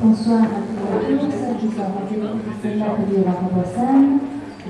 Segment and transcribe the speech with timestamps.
[0.02, 1.36] Bonsoir à tous
[3.28, 4.20] Robossane.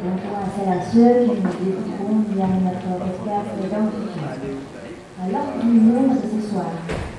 [0.02, 2.90] Bonjour à celles et ceux qui nous découvrons via notre
[5.24, 6.72] Alors, nous de ce soir,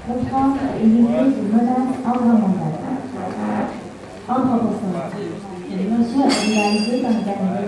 [0.07, 3.01] comprendre et éviter les menaces environnementales.
[5.71, 5.97] Une
[7.01, 7.65] dans le dernier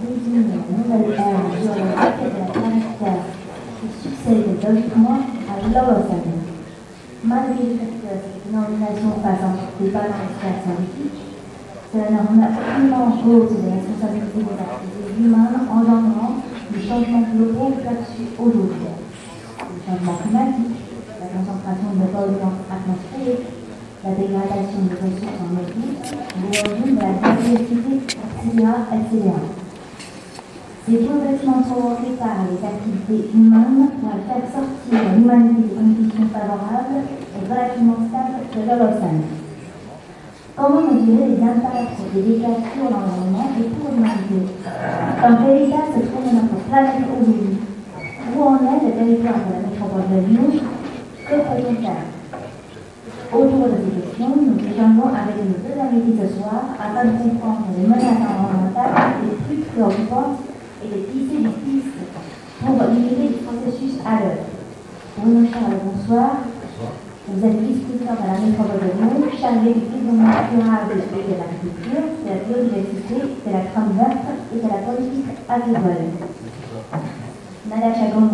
[0.00, 2.48] désigne une nouvelle ère géologique de la
[3.78, 6.36] qui succède logiquement à.
[7.24, 8.00] Malgré cette
[8.46, 11.20] dénomination fasse un débat dans l'espace scientifique,
[11.92, 13.12] cela ne remet aucunement en
[13.60, 16.36] les responsabilités des activités humaines engendrant
[16.72, 18.92] les changements globaux perçus aujourd'hui.
[19.58, 20.76] Le changement climatique,
[21.20, 23.48] la concentration de polluants atmosphériques,
[24.04, 29.32] la dégradation des ressources en eau douce, l'érosion de la biodiversité, etc., etc.
[30.84, 32.44] Ces bouleversements provoqués par
[33.08, 39.22] activités humaines pourraient faire sortir l'humanité des conditions favorables et relativement stables de l'Holocène.
[40.56, 44.52] Comment mesurer les impacts des dégâts sur l'environnement et pour l'humanité?
[45.22, 47.56] Dans quel état se trouve notre planète aujourd'hui.
[48.28, 50.60] Où en est le territoire de la métropole de Lyon?
[51.24, 52.04] Que peut-on faire?
[53.32, 57.72] Autour de ces questions, nous échangeons avec nos deux invités ce soir afin de comprendre
[57.76, 60.44] les menaces environnementales les plus préoccupantes
[60.84, 61.28] et les pistes
[62.60, 64.50] pour limiter les processus à l'œuvre.
[65.16, 66.30] Bruno Charles, bonsoir.
[67.28, 72.04] Vous êtes vice-président de la métropole de Lyon, chargé du développement durable et de l'agriculture,
[72.24, 73.16] de la biodiversité,
[73.46, 76.08] de la trame verte et de la politique agricole.
[77.68, 78.26] Nada Chagon,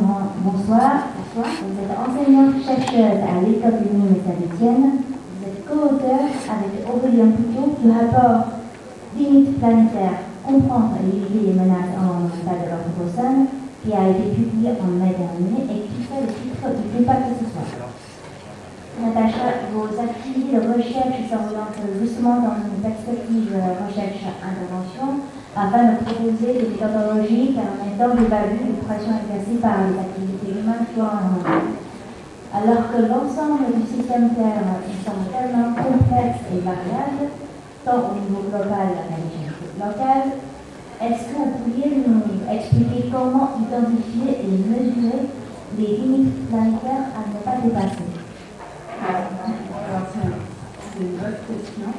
[0.47, 1.11] bonsoir.
[1.19, 1.51] Bonsoir.
[1.59, 5.05] Vous êtes enseignante chercheuse à l'école de Lyon et.
[5.35, 8.47] Vous êtes co-auteur avec Aurélien Pouton du rapport
[9.19, 13.47] Limites planétaires, comprendre et éviter les menaces environnementales de l'Anthropocène,
[13.85, 17.37] qui a été publié en mai dernier et qui fait le titre du débat de
[17.37, 17.93] ce soir.
[18.97, 26.69] Natacha, vos activités de recherche s'orientent justement dans une perspective recherche-intervention afin de proposer des
[26.73, 31.77] méthodologies permettant d'évaluer les pressions exercées par les activités humaines sur l'environnement.
[32.57, 34.65] Alors que l'ensemble du système Terre
[35.05, 37.35] semble tellement complexe et variable,
[37.85, 40.41] tant au niveau global qu'à l'échelle locale,
[41.03, 45.29] est-ce que vous pourriez nous expliquer comment identifier et mesurer
[45.79, 48.15] les limites planétaires à ne pas dépasser
[49.05, 51.91] alors, c'est une bonne question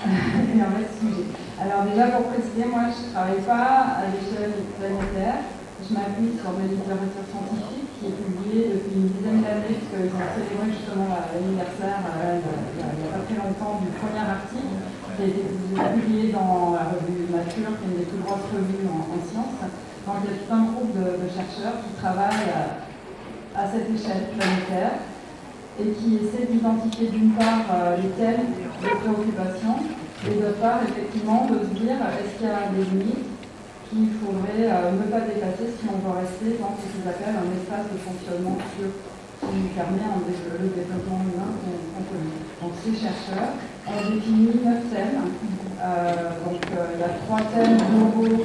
[0.04, 1.28] et un vrai sujet.
[1.56, 5.44] Alors déjà, pour préciser, moi, je ne travaille pas à l'échelle planétaire.
[5.80, 10.28] Je m'appuie sur mes littératures scientifiques qui est publiée depuis une dizaine d'années, puisqu'ils ont
[10.36, 14.79] célébré justement l'anniversaire il n'y a pas très longtemps du premier article
[15.20, 18.88] qui a été publié dans la revue Nature, qui est une des plus grosses revues
[18.88, 19.60] en, en sciences.
[19.60, 22.48] Donc il y a tout un groupe de, chercheurs qui travaillent
[23.52, 24.96] à, cette échelle planétaire
[25.78, 29.84] et qui essaie d'identifier d'une part euh, les thèmes de préoccupation
[30.24, 33.28] et d'autre part effectivement de se dire est-ce qu'il y a des limites
[33.88, 37.50] qu'il faudrait euh, ne pas dépasser si on veut rester dans ce qu'ils appellent un
[37.52, 38.88] espace de fonctionnement sûr?
[39.40, 42.40] Qui permet dé le développement humain qu'on connaît.
[42.60, 43.56] Donc ces chercheurs
[43.88, 45.32] ont défini neuf thèmes.
[45.80, 48.44] Euh, donc il y a trois thèmes globaux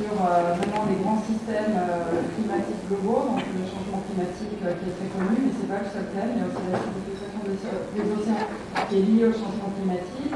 [0.00, 4.88] sur euh, vraiment les grands systèmes euh, climatiques globaux, donc le changement climatique euh, qui
[4.88, 7.40] est très connu, mais ce n'est pas le seul thème, il y a aussi l'acidification
[7.44, 8.48] des, des, océans
[8.88, 10.32] qui est liée au changement climatique,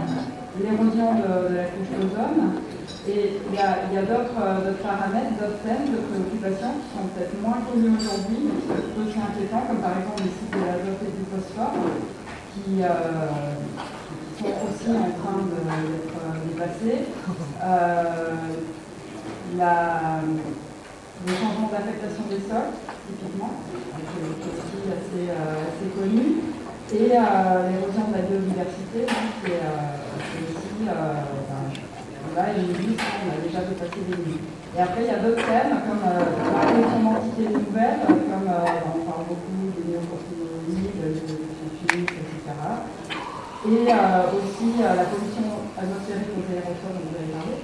[0.60, 2.44] l'érosion de, de, la couche d'ozone,
[3.06, 7.60] et il y a, a d'autres paramètres, d'autres thèmes de préoccupation qui sont peut-être moins
[7.68, 11.12] connus aujourd'hui, mais qui sont aussi inquiétants, comme par exemple les cycles de l'azote et
[11.12, 11.76] du phosphore,
[12.52, 17.12] qui, qui, sont aussi en train d'être dépassés
[19.56, 20.20] la,
[21.26, 22.74] le changement d'affectation des sols,
[23.08, 23.52] typiquement,
[23.96, 26.52] qui est aussi assez, euh, connu,
[26.92, 30.04] et euh, l'érosion de la biodiversité, donc, qui est, euh,
[30.52, 30.84] aussi,
[32.34, 34.46] là, une liste, on a déjà dépassé les limites.
[34.76, 39.24] Et après, il y a d'autres thèmes, comme la pollution d'entités nouvelles, comme on parle
[39.30, 41.22] beaucoup des néocortinoïdes, des
[41.78, 42.46] chimiques, etc.
[43.64, 45.46] Et aussi la pollution
[45.78, 47.54] atmosphérique aux aérosols, dont vous avez parlé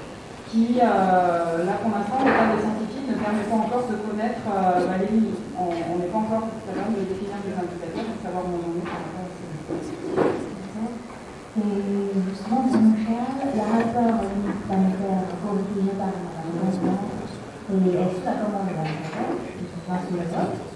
[0.50, 4.82] qui, euh, là pour l'instant, l'état des scientifiques ne permet pas encore de connaître euh,
[4.82, 5.38] bah, les limites.
[5.54, 8.98] On n'est pas encore capable de définir des indicateurs pour savoir où on est par
[8.98, 9.94] rapport à ces
[11.54, 11.70] Et
[12.26, 14.26] justement, mon cher, le rapport
[14.66, 16.98] planétaire corrigé par l'environnement
[17.70, 18.66] et est-ce que comment Europe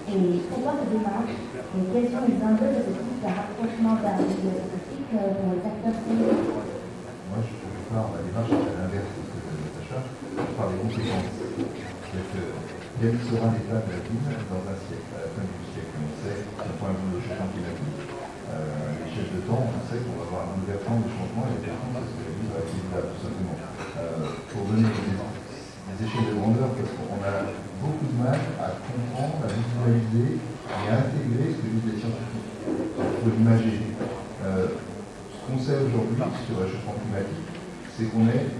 [0.08, 1.34] Et pourquoi cette démarche
[1.74, 5.98] Et quels sont les enjeux de ce type de rapprochement d'un politique pour les acteurs
[6.04, 7.54] Moi, je
[7.90, 11.30] pars, la démarche à l'inverse de ce Natacha, je parle des conséquences.
[11.34, 12.42] C'est-à-dire que
[13.02, 16.14] quel sera l'état de la ville dans un siècle, à la fin du siècle On
[16.22, 17.98] sait, d'un point de vue de changement climatique,
[18.54, 21.60] euh, l'échelle de temps, on sait qu'on va avoir un bouleversement du changement et la
[21.64, 23.58] question c'est ce que la ville va être là, tout simplement.
[23.98, 27.34] Euh, pour donner des, des échelles de grandeur, parce qu'on a
[27.82, 32.50] beaucoup de mal à comprendre, à visualiser et à intégrer ce que disent les scientifiques.
[32.62, 33.90] Il faut l'imaginer.
[34.44, 34.70] Euh,
[35.34, 36.14] ce qu'on sait aujourd'hui
[36.46, 37.48] sur le réchauffement climatique,
[37.94, 38.50] c'est qu'on est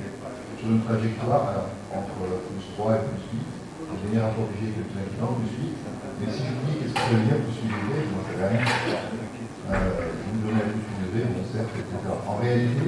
[0.62, 3.42] sur une trajectoire entre plus 3 et plus 8.
[3.90, 5.74] Le dernier rapport du GIEC est plus inquiétant, plus 8.
[6.22, 8.24] Mais si je vous dis qu'est-ce que ça veut dire plus 8 degrés, je n'en
[8.30, 8.62] sais rien.
[8.62, 11.98] Euh, vous me donnez un plus 8 degrés, bon certes, etc.
[12.30, 12.86] En réalité,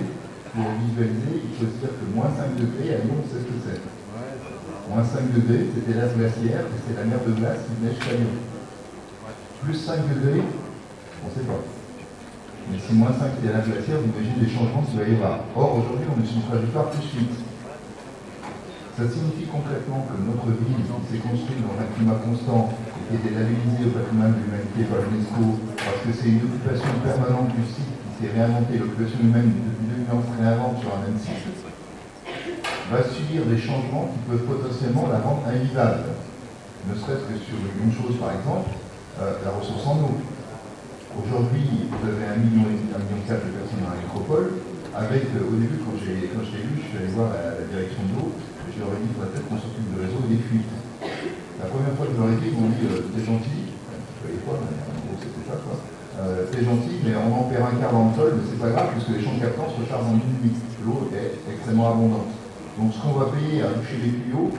[0.55, 3.49] pour visualiser, il faut se dire que moins 5 degrés, à Lyon, on sait ce
[3.51, 3.83] que c'est.
[4.87, 8.39] Moins 5 degrés, c'était l'as glaciaire, c'est la mer de glace qui neige à Lyon.
[9.67, 11.59] Plus 5 degrés, on ne sait pas.
[12.71, 15.47] Mais si moins 5 était l'as glaciaire, vous imaginez les changements qu'il va y avoir.
[15.55, 17.31] Or, aujourd'hui, on est sur une trajectoire plus 8.
[18.97, 22.73] Ça signifie concrètement que notre ville, s'est construite dans un climat constant
[23.13, 27.53] et était labellisée au patrimoine de l'humanité par l'UNESCO, parce que c'est une occupation permanente
[27.55, 31.45] du site qui s'est réinventée, l'occupation humaine depuis 2000 ans réinvente sur un même site,
[32.91, 36.17] va subir des changements qui peuvent potentiellement la rendre invivable.
[36.89, 38.73] Ne serait-ce que sur une chose, par exemple,
[39.21, 40.17] euh, la ressource en eau.
[41.17, 44.61] Aujourd'hui, vous avez un million, un million de personnes dans la métropole,
[44.93, 48.05] avec, euh, au début, quand j'ai quand je lu, je suis allé voir la, direction
[48.05, 50.73] de l'eau, je leur ai dit, faudrait peut-être qu'on s'occupe du réseau et des fuites.
[51.57, 54.17] La première fois que je leur ai dit, ils m'ont dit, euh, t'es gentil, je
[54.29, 55.77] savais pas, mais en gros c'était ça quoi,
[56.21, 58.73] euh, t'es gentil, mais on en perd un quart dans le sol, mais c'est pas
[58.77, 60.57] grave, puisque les champs captants se rechargent en une nuit.
[60.85, 62.29] L'eau est extrêmement abondante.
[62.77, 64.53] Donc ce qu'on va payer à boucher les tuyaux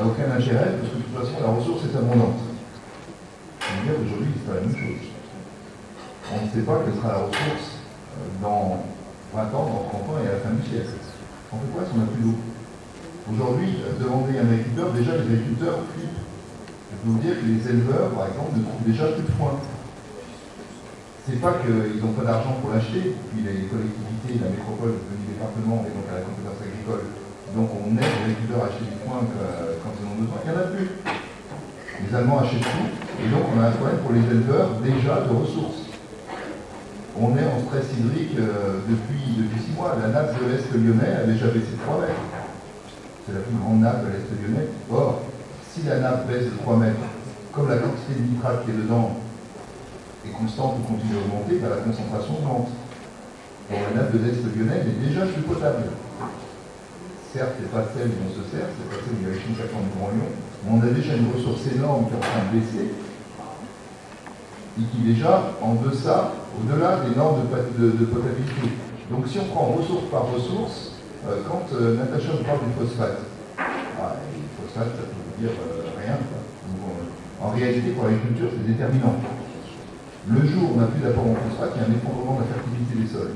[0.00, 2.40] n'a aucun intérêt, parce que de toute façon la ressource est abondante.
[3.84, 5.19] Aujourd'hui, c'est pas la même chose.
[6.28, 7.80] On ne sait pas quelle sera la ressource
[8.20, 8.84] euh, dans
[9.32, 10.92] 20 ans, dans 30 ans et à la fin du siècle.
[11.52, 12.36] On fait quoi si on n'a plus d'eau?
[13.30, 16.22] Aujourd'hui, euh, demander à un agriculteur, déjà les agriculteurs flippent.
[16.90, 19.56] Je peux vous dire que les éleveurs, par exemple, ne trouvent déjà plus de foin.
[21.26, 25.86] C'est pas qu'ils n'ont pas d'argent pour l'acheter, puis les collectivités, la métropole, le département
[25.86, 27.06] et donc à la compétence agricole.
[27.54, 30.38] Donc on aide les agriculteurs à acheter du foin euh, quand ils en ont besoin.
[30.42, 30.90] Il n'y en a plus.
[32.02, 32.88] Les Allemands achètent tout,
[33.20, 35.89] et donc on a un problème pour les éleveurs déjà de ressources.
[37.20, 39.92] On est en stress hydrique euh, depuis, depuis six mois.
[40.00, 42.24] La nappe de l'Est lyonnais a déjà baissé de 3 mètres.
[43.26, 44.68] C'est la plus grande nappe de l'Est lyonnais.
[44.88, 45.20] Or,
[45.68, 47.04] si la nappe baisse de 3 mètres,
[47.52, 49.20] comme la quantité de nitrate qui est dedans
[50.24, 52.72] est constante ou continue à augmenter, ben, la concentration augmente.
[53.68, 55.92] La nappe de l'Est lyonnais est déjà plus potable.
[57.36, 60.10] Certes, c'est pas celle dont on se sert, c'est pas celle du 4 du Grand
[60.10, 60.26] Lyon,
[60.64, 62.90] mais on a déjà une ressource énorme qui est en train de baisser
[64.80, 67.46] et qui déjà en deçà, au-delà des normes
[67.78, 68.74] de, potabilité.
[69.10, 70.92] Donc si on prend ressource par ressource,
[71.26, 73.18] euh, quand euh, Natacha vous parle du phosphate,
[73.58, 76.18] ah, le phosphate, ça peut vous dire euh, rien.
[77.42, 79.16] En réalité, pour l'agriculture, c'est déterminant.
[80.28, 82.44] Le jour où on n'a plus d'apport en phosphate, il y a un effondrement de
[82.44, 83.34] la fertilité des sols.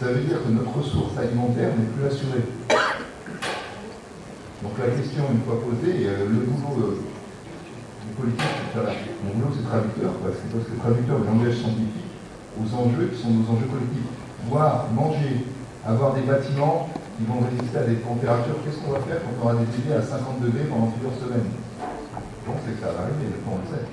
[0.00, 2.42] Ça veut dire que notre ressource alimentaire n'est plus assurée.
[4.62, 6.98] Donc la question, une fois posée, le boulot
[8.02, 8.58] du politique,
[9.24, 12.10] mon boulot c'est traducteur, parce que c'est traducteur de langage scientifique
[12.58, 14.10] aux enjeux qui sont nos enjeux collectifs.
[14.50, 15.46] Boire, manger,
[15.86, 19.44] avoir des bâtiments qui vont résister à des températures, qu'est-ce qu'on va faire quand on
[19.46, 21.50] aura des délais à 50 degrés pendant plusieurs semaines?
[22.46, 23.86] Bon, c'est que ça va arriver, on le sait.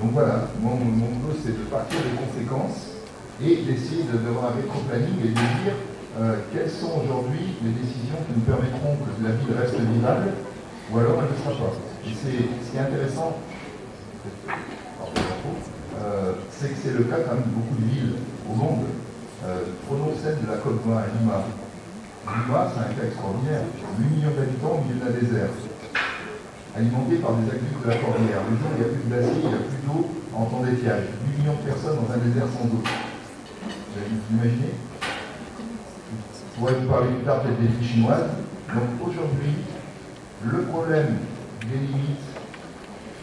[0.00, 3.00] Donc voilà, mon, mon boulot c'est de partir des conséquences
[3.40, 5.76] et d'essayer d'avoir un rétro-planning et de dire
[6.20, 10.32] euh, quelles sont aujourd'hui les décisions qui nous permettront que la ville reste vivable
[10.92, 11.74] ou alors elle ne sera pas.
[12.04, 13.38] Et ce qui est intéressant,
[16.00, 18.14] euh, c'est que c'est le cas quand même de beaucoup de villes
[18.50, 18.86] au monde.
[19.46, 21.46] Euh, prenons celle de la Côte d'Ivoire à Lima.
[22.26, 23.62] Lima, c'est un cas extraordinaire.
[23.98, 25.54] 8 millions d'habitants au milieu d'un désert,
[26.76, 28.42] alimenté par des aqueducs de la Cordillère.
[28.50, 30.00] Le jour où il n'y a plus de glacier, il n'y a plus d'eau
[30.34, 31.06] en temps d'étiage.
[31.24, 32.82] 8 millions de personnes dans un désert sans eau.
[32.82, 38.30] Vous imaginez Je pourrais vous parler plus tard peut-être des villes chinoises.
[38.74, 39.54] Donc aujourd'hui,
[40.44, 41.18] le problème
[41.68, 42.28] des limites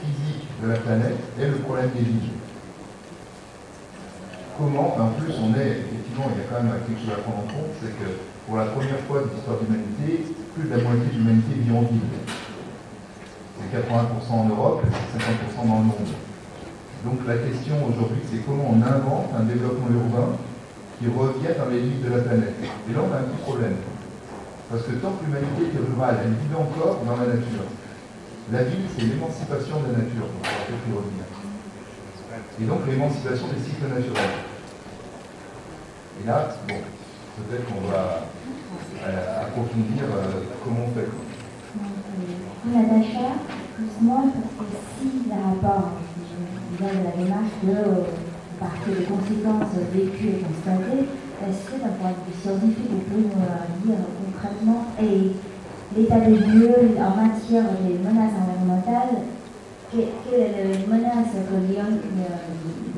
[0.02, 2.38] physiques de la planète est le problème des villes.
[4.58, 7.40] Comment En plus, on est, effectivement, il y a quand même quelque chose à prendre
[7.40, 8.10] en compte, c'est que
[8.46, 11.74] pour la première fois de l'histoire de l'humanité, plus de la moitié de l'humanité vit
[11.74, 12.10] en ville.
[13.58, 16.14] C'est 80% en Europe et c'est 50% dans le monde.
[17.06, 20.38] Donc la question aujourd'hui, c'est comment on invente un développement urbain
[20.98, 22.56] qui revient dans les limites de la planète.
[22.62, 23.78] Et là, on a un petit problème.
[24.70, 27.64] Parce que tant que l'humanité était rurale, elle vivait encore dans la nature.
[28.52, 31.24] La ville, c'est l'émancipation de la nature, on peut-être y revenir.
[32.60, 34.44] Et donc l'émancipation des cycles naturels.
[36.20, 36.76] Et là, bon,
[37.38, 38.28] peut-être qu'on va
[39.06, 41.08] euh, approfondir euh, comment on fait.
[41.08, 41.24] quoi.
[41.78, 43.40] Donc, Natacha,
[44.02, 45.92] moi, parce que si le rapport
[46.80, 48.04] de la démarche de euh,
[48.60, 51.08] partir des conséquences vécues et constatées,
[51.46, 55.32] est-ce que d'un point de vue scientifique, vous pouvez nous euh, dire concrètement et
[55.96, 59.22] l'état des lieux en matière des menaces environnementales
[59.92, 61.84] que- Quelle est la menace que euh,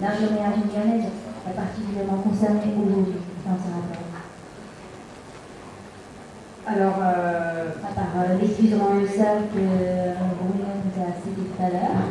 [0.02, 1.06] l'agglomération lyonnaise
[1.48, 4.06] est particulièrement concernée aujourd'hui dans ce rapport?
[6.68, 11.64] Alors, euh, À part euh, l'épuisement du sol que euh, Bruno nous a cité tout
[11.64, 12.02] à l'heure.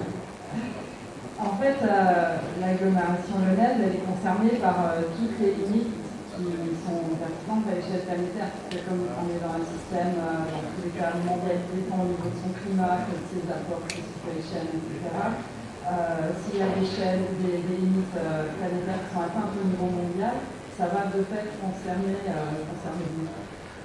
[1.41, 5.95] En fait, euh, l'agglomération lyonnaise, elle est concernée par euh, toutes les limites
[6.39, 8.51] qui sont pertinentes à l'échelle planétaire.
[8.55, 10.95] Parce que comme on est dans un système, euh, dans tous les
[11.27, 15.11] mondialisé, tant au niveau de son climat que de ses apports etc.
[15.11, 19.67] Euh, S'il y a des chaînes, des, des limites euh, planétaires qui sont atteintes au
[19.67, 20.37] niveau mondial,
[20.79, 23.27] ça va de fait concerner, euh, concerner nous.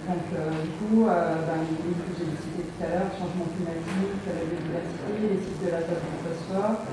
[0.04, 4.20] Donc, euh, du coup, euh, ben, les que j'ai citées tout à l'heure, changement climatique,
[4.28, 6.84] biodiversité, les cycles de l'azote et du phosphore,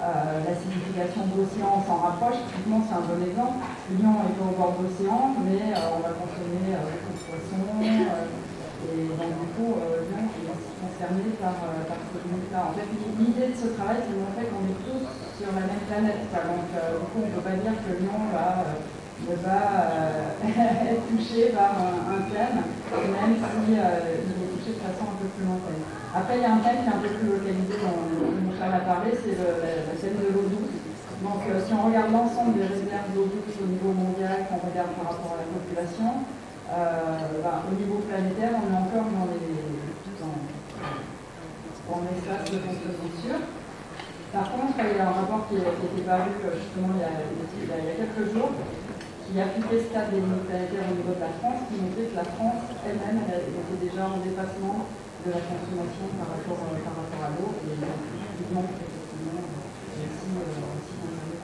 [0.00, 2.40] euh, la signification d'océan, on s'en rapproche.
[2.48, 3.60] Typiquement, c'est un bon exemple.
[3.92, 7.68] Lyon est au bord d'océan, mais euh, on va consommer euh, beaucoup de poissons.
[7.84, 11.52] et donc, du coup, Lyon est aussi concerné par,
[11.84, 12.60] par ces limites-là.
[12.64, 15.04] En fait, l'idée de ce travail, c'est de montrer qu'on est tous
[15.36, 16.24] sur la même planète.
[16.32, 18.72] Donc, du coup, on ne peut pas dire que Lyon va,
[19.28, 19.36] euh,
[20.48, 24.39] être touché par un, un thème, même si de
[24.98, 25.82] un peu plus lointaine.
[26.10, 28.74] Après, il y a un thème qui est un peu plus localisé, dont, dont Charles
[28.74, 30.74] a parlé, c'est le, la, thème de l'eau douce.
[31.22, 34.90] Donc, euh, si on regarde l'ensemble des réserves d'eau douce au niveau mondial, qu'on regarde
[34.98, 36.24] par rapport à la population,
[36.72, 39.54] euh, ben, au niveau planétaire, on est encore dans les
[40.18, 40.34] dans,
[41.90, 43.42] dans l'espace de construction sûre.
[44.32, 47.06] Par contre, il y a un rapport qui, a- été paru euh, justement il y
[47.06, 48.50] a quelques jours,
[49.30, 52.66] qui appliquait ce stade des au niveau de la France, qui montrait que la France
[52.82, 54.90] elle-même elle était déjà en dépassement
[55.22, 60.74] de la consommation par rapport, euh, par rapport à l'eau, et effectivement, effectivement, aussi, euh,
[60.74, 61.38] aussi un enjeu.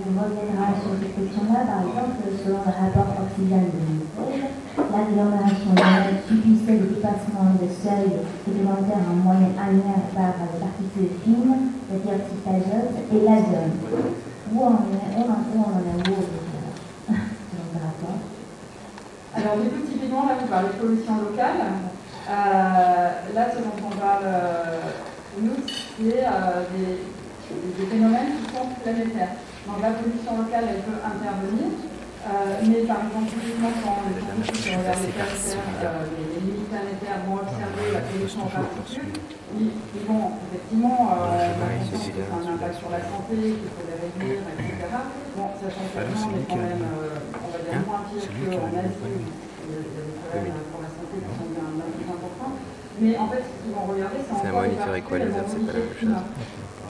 [0.00, 3.84] On reviendra sur cette question-là, par exemple, selon le rapport Oxygène de
[4.16, 4.48] 2016,
[4.88, 5.72] l'agglomération
[6.24, 8.16] subissait le dépassement de seuil
[8.48, 13.76] réglementaire en moyenne annuelle par les particules fines, le dioxyde d'azote et l'ozone.
[14.48, 16.47] Où on est, où on, en est aujourd'hui,
[19.34, 21.60] Alors, du coup, typiquement, là, vous parlez de pollution locale.
[22.28, 24.80] Euh, là, ce dont on parle, euh,
[25.40, 26.98] nous, c'est euh, des,
[27.78, 29.36] des phénomènes qui sont planétaires.
[29.66, 31.68] Donc, la pollution locale, elle peut intervenir.
[32.28, 37.24] Euh, mais par exemple, quand les scientifiques qui regardent les euh, les, les limites planétaires
[37.24, 39.16] vont observer la pollution en particules,
[39.56, 43.72] ils, ils vont effectivement euh, conscience que ça a un impact sur la santé, qu'il
[43.72, 44.76] faut les réduire, etc.
[45.40, 48.76] Bon, sachant que là, on est quand même, euh, on va dire, moins pire qu'en
[48.76, 49.24] Asie, où
[49.64, 52.52] il y a des problèmes pour la santé qui sont bien, plus importants.
[53.00, 55.48] Mais en fait, ce qu'ils vont regarder, c'est encore les particules, elles vont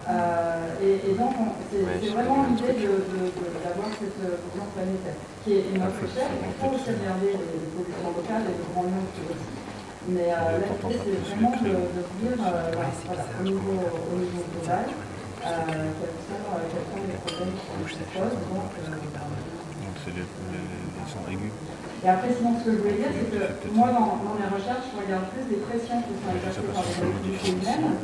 [0.08, 4.40] Euh, et, et donc, on- c'est Ouais, vraiment l'idée de- de- de- d'avoir cette euh,
[4.40, 6.32] vision planétaire, qui est notre recherche.
[6.32, 9.36] Il faut aussi regarder les, pollutions locales et le grand nombre aussi.
[10.08, 14.16] Mais euh, là, l'idée, c'est vraiment de, de dire, euh, voilà, voilà, au, niveau, au
[14.16, 15.52] niveau global, euh,
[16.00, 16.72] quels, sont, euh,
[17.04, 18.40] les problèmes qui se posent.
[18.48, 18.96] Donc, euh,
[20.08, 20.24] c'est les
[21.12, 21.52] sons aigus.
[21.52, 24.88] et après, sinon, ce que je voulais dire, c'est que moi, dans, dans mes recherches,
[24.88, 28.00] je regarde plus des pressions qui sont exercées par les activités humaines.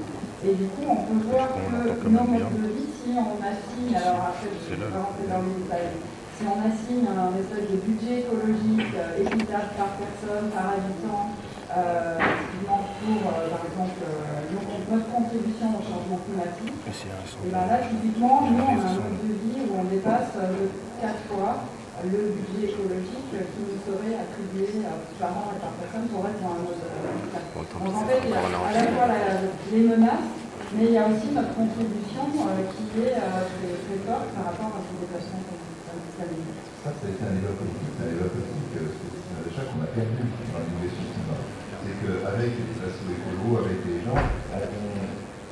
[0.46, 4.28] Et du coup, on peut voir que nos modes de vie, si on assigne, alors
[4.28, 5.96] après, je vais dans les détails,
[6.36, 11.32] si on assigne un espèce de budget écologique euh, équitable par personne, par habitant,
[11.72, 17.78] euh, pour, euh, par exemple, euh, notre- contribution au changement climatique, Et et bien là,
[17.88, 20.68] typiquement, nous, on a un mode de vie où on dépasse de
[21.00, 21.64] 4 fois
[22.10, 26.22] le budget écologique euh, qui nous serait attribué euh, par an et par personne pour
[26.28, 27.40] être dans un euh.
[27.54, 29.40] Bon, tant Donc en fait, il y a à la fois la-
[29.72, 30.28] les menaces,
[30.74, 33.48] mais il y a aussi notre contribution euh, qui est euh,
[33.88, 36.66] très, forte par rapport à ce dépassement planétaire.
[36.84, 39.80] Ça, ça a été un débat politique, c'est un débat politique, euh, c'est déjà qu'on
[39.80, 41.40] a perdu dans l'innovation climat.
[41.84, 45.04] C'est qu'avec les assos écolos, avec les gens, on,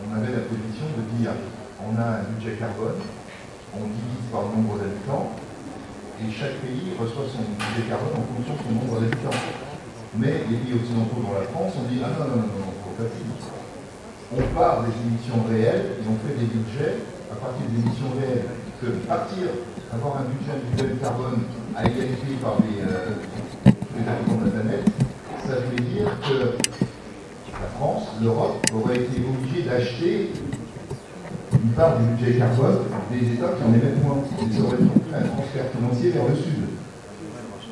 [0.04, 1.32] on avait la position de dire
[1.80, 3.00] on a un budget carbone,
[3.74, 5.32] on divise par le nombre d'habitants,
[6.22, 9.42] et chaque pays reçoit son budget carbone en fonction de son nombre d'habitants.
[10.14, 12.94] Mais les pays occidentaux, dont la France, on dit ah non, non, non, non, faut
[12.94, 13.08] pas
[14.30, 17.02] On part des émissions réelles et on fait des budgets
[17.32, 18.46] à partir des émissions réelles.
[18.82, 19.46] Que partir,
[19.94, 23.14] avoir un budget individuel carbone à égalité par les, euh,
[23.64, 24.90] les habitants de la planète,
[25.46, 26.58] ça veut dire que
[27.62, 30.32] la France, l'Europe, aurait été obligée d'acheter
[31.54, 34.22] une part du budget carbone des États qui en émettent moins.
[34.22, 36.62] Aurait donc fait un transfert financier vers le Sud.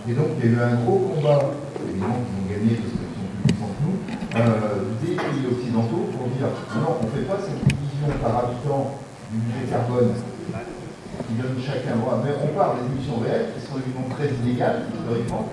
[0.09, 1.53] Et donc il y a eu un gros combat,
[1.87, 3.97] évidemment, qui ont gagné parce qu'ils sont plus puissants que nous,
[4.37, 9.01] euh, des pays occidentaux pour dire non, on ne fait pas cette division par habitant
[9.31, 13.77] du budget carbone qui donne chacun droit, mais on parle des émissions réelles qui sont
[13.77, 15.53] évidemment très inégales, historiquement,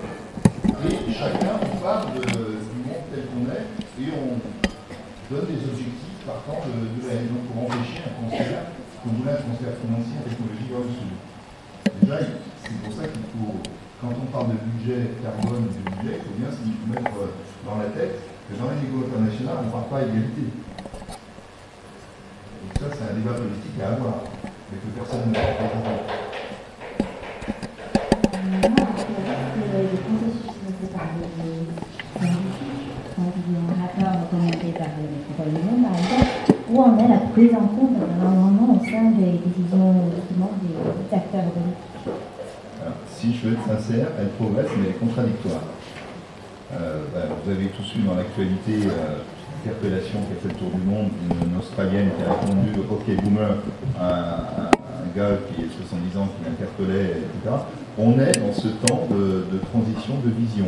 [0.64, 3.68] et chacun on parle du monde tel qu'on est,
[4.00, 4.40] et on
[5.28, 8.68] donne des objectifs partant de, de la donc pour empêcher un transfert,
[9.00, 11.12] qu'on voulait un transfert financier en technologie vers le sud.
[12.04, 12.20] Déjà,
[12.60, 13.56] c'est pour ça qu'il faut,
[14.04, 17.16] quand on parle de budget carbone du budget, il faut bien se mettre
[17.64, 20.52] dans la tête que dans les négociations internationales, on ne parle pas à égalité.
[22.60, 24.28] Donc ça, c'est un débat politique à avoir,
[24.68, 26.28] mais que personne ne recommandé
[34.78, 34.88] par
[35.36, 39.94] par exemple, où en est la prise en compte de l'environnement au sein des décisions
[40.14, 41.52] justement des acteurs
[43.18, 45.62] si je veux être sincère, elle progresse, mais elle est contradictoire.
[46.72, 49.18] Euh, ben, vous avez tous eu dans l'actualité euh,
[49.64, 53.56] l'interpellation qui a fait le tour du monde d'une Australienne qui a répondu OK Boomer
[53.98, 57.56] à, un gars qui est 70 ans qui l'interpellait, etc.
[57.98, 60.66] On est dans ce temps de transition, de vision.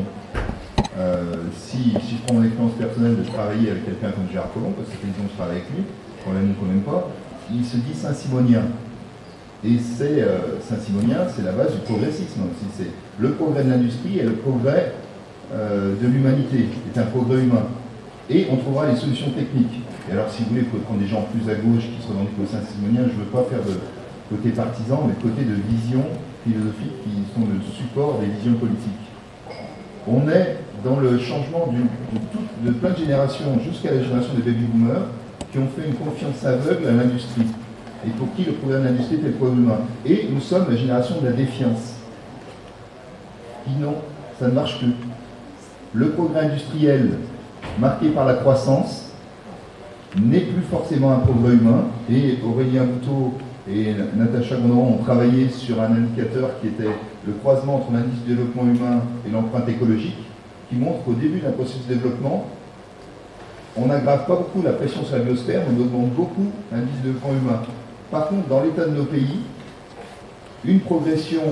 [0.99, 4.89] Euh, si, je prends mon expérience personnelle de travailler avec quelqu'un comme Gérard Collomb, parce
[4.89, 5.85] que c'est une je travaille avec lui,
[6.27, 7.11] on l'aime ou qu'on n'aime pas,
[7.53, 8.63] il se dit Saint-Simonien.
[9.65, 12.67] Et c'est euh, Saint-Simonien, c'est la base du progressisme aussi.
[12.77, 14.95] C'est le progrès de l'industrie et le progrès
[15.53, 17.67] euh, de l'humanité, est un progrès humain.
[18.29, 19.83] Et on trouvera les solutions techniques.
[20.09, 22.09] Et alors, si vous voulez, il faut prendre des gens plus à gauche qui se
[22.09, 23.03] revendiquent au Saint-Simonien.
[23.07, 23.79] Je ne veux pas faire de
[24.35, 26.03] côté partisan, mais de côté de vision
[26.43, 29.07] philosophique qui sont le support des visions politiques.
[30.07, 31.73] On est dans le changement
[32.65, 35.07] de, plein de générations jusqu'à la génération des baby boomers
[35.53, 37.47] qui ont fait une confiance aveugle à l'industrie
[38.07, 39.79] et pour qui le progrès de l'industrie était le progrès humain.
[40.07, 41.97] Et nous sommes la génération de la défiance.
[43.65, 43.97] Qui non,
[44.39, 44.95] ça ne marche plus.
[45.93, 47.11] Le progrès industriel,
[47.79, 49.13] marqué par la croissance,
[50.17, 51.85] n'est plus forcément un progrès humain.
[52.11, 53.35] Et Aurélien Bouteau
[53.71, 56.91] et Natacha Gondoran ont travaillé sur un indicateur qui était
[57.27, 60.17] le croisement entre l'indice de développement humain et l'empreinte écologique,
[60.71, 62.47] qui montre qu'au début d'un processus de développement,
[63.77, 67.33] on n'aggrave pas beaucoup la pression sur la biosphère, on augmente beaucoup l'indice de développement
[67.33, 67.63] humain.
[68.11, 69.41] Par contre, dans l'état de nos pays,
[70.65, 71.43] une progression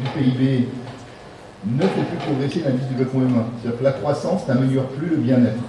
[0.00, 0.68] du PIB
[1.66, 3.44] ne fait plus progresser l'indice de développement humain.
[3.60, 5.62] C'est-à-dire que la croissance n'améliore plus le bien-être.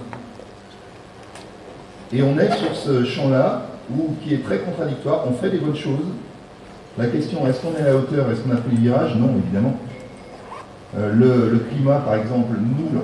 [2.12, 5.76] Et on est sur ce champ-là, où, qui est très contradictoire, on fait des bonnes
[5.76, 6.06] choses.
[6.98, 9.14] La question, est-ce qu'on est à la hauteur, est-ce qu'on a pris le virage?
[9.16, 9.74] Non, évidemment.
[10.94, 13.00] Euh, le, le climat, par exemple, nous,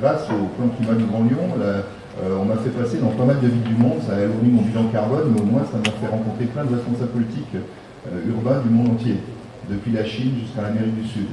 [0.00, 1.82] grâce au plan climat du Grand Lyon, euh,
[2.40, 4.62] on m'a fait passer dans pas mal de villes du monde, ça a alourdi mon
[4.62, 8.60] bilan carbone, mais au moins ça m'a fait rencontrer plein de responsables politiques euh, urbains
[8.60, 9.16] du monde entier,
[9.68, 11.28] depuis la Chine jusqu'à l'Amérique du Sud.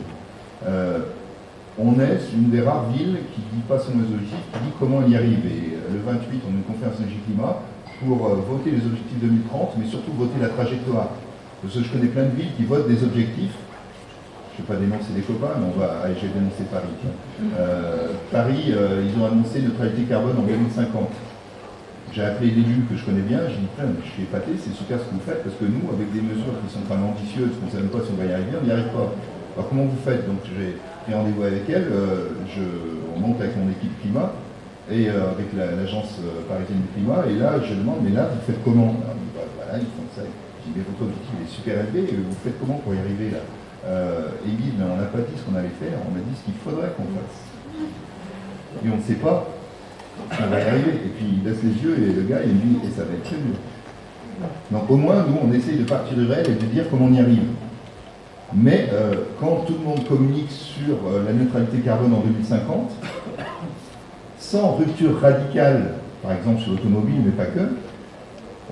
[1.81, 5.09] On est une des rares villes qui dit pas son objectif, qui dit comment on
[5.09, 5.45] y arrive.
[5.47, 7.55] Et le 28, on a une conférence énergie climat
[8.03, 8.17] pour
[8.51, 11.07] voter les objectifs 2030, mais surtout voter la trajectoire.
[11.61, 13.55] Parce que je connais plein de villes qui votent des objectifs.
[14.59, 16.03] Je ne vais pas dénoncer des copains, mais on va.
[16.03, 16.91] Allez, j'ai dénoncé Paris.
[16.99, 17.15] tiens.
[17.55, 21.07] Euh, Paris, euh, ils ont annoncé neutralité carbone en 2050.
[22.11, 23.69] J'ai appelé l'élu que je connais bien, j'ai dit,
[24.03, 26.57] je suis épaté, c'est super ce que vous faites, parce que nous, avec des mesures
[26.65, 28.57] qui sont quand même ambitieuses, qu'on ne sait même pas si on va y arriver,
[28.57, 29.13] on n'y arrive pas.
[29.55, 30.25] Alors comment vous faites?
[30.25, 30.73] Donc j'ai
[31.05, 32.65] pris rendez-vous avec elle, euh, je,
[33.13, 34.33] on monte avec mon équipe climat,
[34.89, 36.17] et avec la- l'agence
[36.49, 38.89] parisienne du climat, et là je demande, mais là vous faites comment?
[39.05, 40.25] Alors, Bah, Voilà, ils font ça.
[40.25, 43.45] Je dis, mais votre objectif est super élevé, vous faites comment pour y arriver là?
[43.89, 46.35] Euh, Et dit, Ben, on n'a pas dit ce qu'on allait faire, on a dit
[46.37, 48.85] ce qu'il faudrait qu'on fasse.
[48.85, 49.47] Et on ne sait pas
[50.31, 50.91] on va arriver.
[51.05, 53.23] Et puis il baisse les yeux et le gars il dit et ça va être
[53.23, 53.55] très dur.
[54.71, 57.13] Donc au moins nous on essaye de partir du réel et de dire comment on
[57.13, 57.43] y arrive.
[58.53, 62.91] Mais euh, quand tout le monde communique sur euh, la neutralité carbone en 2050,
[64.39, 67.59] sans rupture radicale, par exemple sur l'automobile, mais pas que,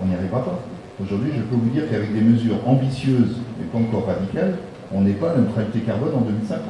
[0.02, 0.60] on n'y arrivera pas.
[1.02, 4.56] Aujourd'hui, je peux vous dire qu'avec des mesures ambitieuses, mais pas encore radicales,
[4.94, 6.62] on n'est pas à la neutralité carbone en 2050.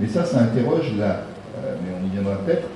[0.00, 1.06] Mais ça, ça interroge la,
[1.64, 2.68] euh, mais on y viendra peut-être,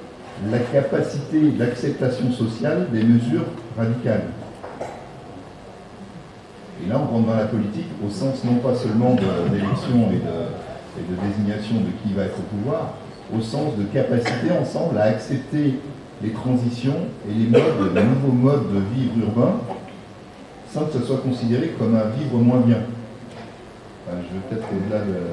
[0.51, 4.27] la capacité d'acceptation sociale des mesures radicales.
[6.85, 10.99] Et là, on rentre dans la politique au sens non pas seulement d'élection et de,
[10.99, 12.95] et de désignation de qui va être au pouvoir,
[13.37, 15.75] au sens de capacité ensemble à accepter
[16.23, 19.57] les transitions et les modes, les nouveaux modes de vivre urbain,
[20.73, 22.79] sans que ce soit considéré comme un vivre moins bien.
[24.09, 25.25] Je veux peut-être au-delà de la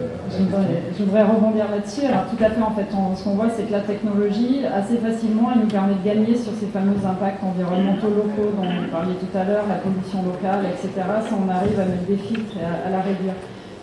[0.97, 2.05] Je voudrais, rebondir là-dessus.
[2.05, 4.97] Alors tout à fait, en fait, on- ce qu'on voit, c'est que la technologie, assez
[4.97, 9.15] facilement, elle nous permet de gagner sur ces fameux impacts environnementaux locaux dont vous parliez
[9.15, 10.91] tout à l'heure, la pollution locale, etc.
[11.27, 13.33] Si on arrive à mettre des filtres et à, à la réduire.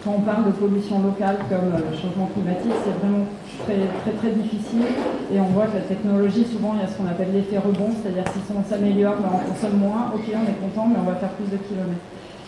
[0.04, 3.22] Quand on parle de pollution locale comme euh, le changement climatique, c'est vraiment
[3.62, 4.82] très, très très difficile.
[5.30, 7.94] Et on voit que la technologie, souvent, il y a ce qu'on appelle l'effet rebond,
[7.94, 11.14] c'est-à-dire si on s'améliore, ben, on consomme moins, ok, on est content, mais on va
[11.22, 12.02] faire plus de kilomètres.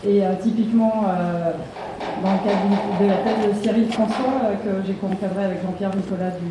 [0.06, 1.52] Et euh, typiquement, euh,
[2.22, 2.68] dans le cadre
[3.00, 6.44] de la thèse de Cyril François, euh, que j'ai encadré avec Jean-Pierre Nicolas du,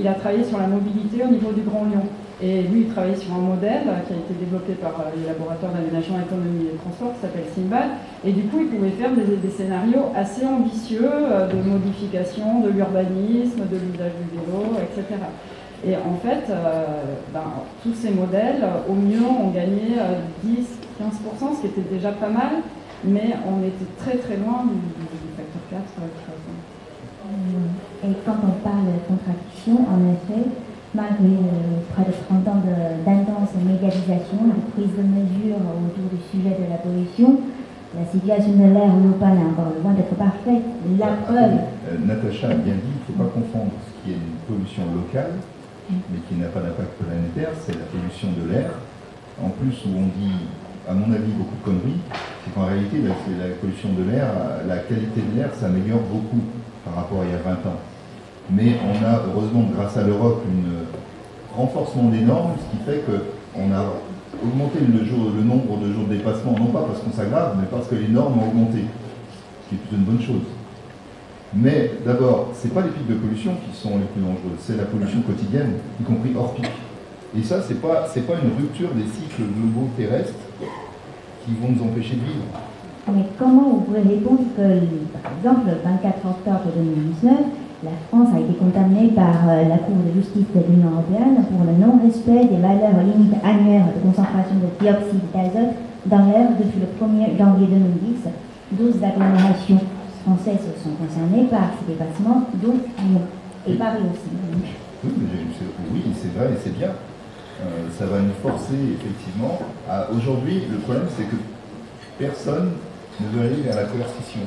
[0.00, 2.02] il, a travaillé sur la mobilité au niveau du Grand Lyon.
[2.42, 6.18] Et lui, il travaillait sur un modèle qui a été développé par les laboratoires d'aménagement
[6.18, 7.90] économie et transport qui s'appelle SIMBAD.
[8.24, 13.76] Et du coup, il pouvait faire des, scénarios assez ambitieux de modification de l'urbanisme, de
[13.76, 15.18] l'usage du vélo, etc.
[15.84, 16.50] Et en fait,
[17.34, 22.28] ben, tous ces modèles, au mieux, ont gagné euh, 10-15%, ce qui était déjà pas
[22.28, 22.62] mal,
[23.04, 25.82] mais on était très très loin du, du- du facteur 4.
[26.02, 26.54] euh, façon.
[28.04, 30.48] Et quand on parle de contradiction, en effet,
[30.94, 32.62] malgré euh, près de 30 ans
[33.04, 37.38] d'intense médiatisation, de prise de mesures autour du sujet de la pollution,
[37.96, 40.64] la situation de l'air urbain est encore loin d'être parfaite.
[40.98, 41.58] La preuve,
[41.88, 44.82] Euh, Natacha a bien dit, il ne faut pas confondre ce qui est une pollution
[44.94, 45.36] locale,
[45.90, 48.70] mais qui n'a pas d'impact planétaire, c'est la pollution de l'air.
[49.42, 50.48] En plus, où on dit,
[50.88, 52.00] à mon avis, beaucoup de conneries,
[52.44, 53.12] c'est qu'en réalité, la,
[53.46, 54.26] la pollution de l'air,
[54.66, 56.40] la qualité de l'air s'améliore beaucoup
[56.84, 57.80] par rapport à il y a 20 ans.
[58.50, 63.72] Mais on a, heureusement, grâce à l'Europe, un renforcement des normes, ce qui fait qu'on
[63.74, 63.84] a
[64.42, 67.94] augmenté le nombre de jours de dépassement, non pas parce qu'on s'aggrave, mais parce que
[67.94, 68.84] les normes ont augmenté,
[69.64, 70.46] ce qui est plutôt une bonne chose.
[71.54, 74.76] Mais d'abord, ce n'est pas les pics de pollution qui sont les plus dangereux, c'est
[74.76, 76.66] la pollution quotidienne, y compris hors pic.
[77.36, 80.32] Et ça, ce n'est pas, pas une rupture des cycles globaux terrestres
[81.44, 82.48] qui vont nous empêcher de vivre.
[83.12, 84.64] mais comment vous pouvez répondre que,
[85.12, 87.32] par exemple, le 24 octobre 2019,
[87.84, 91.62] la France a été condamnée par euh, la Cour de justice de l'Union européenne pour
[91.62, 96.90] le non-respect des valeurs limites annuelles de concentration de dioxyde d'azote dans l'air depuis le
[96.96, 98.26] 1er janvier 2010.
[98.72, 99.80] 12 agglomérations
[100.24, 103.22] françaises sont concernées par ces dépassements, dont Lyon
[103.66, 104.28] et Paris aussi.
[105.04, 106.90] Oui, c'est vrai et c'est bien.
[107.60, 109.58] Euh, ça va nous forcer effectivement
[109.90, 110.08] à.
[110.16, 111.36] Aujourd'hui, le problème c'est que
[112.18, 112.70] personne
[113.20, 114.40] ne veut aller vers la coercition.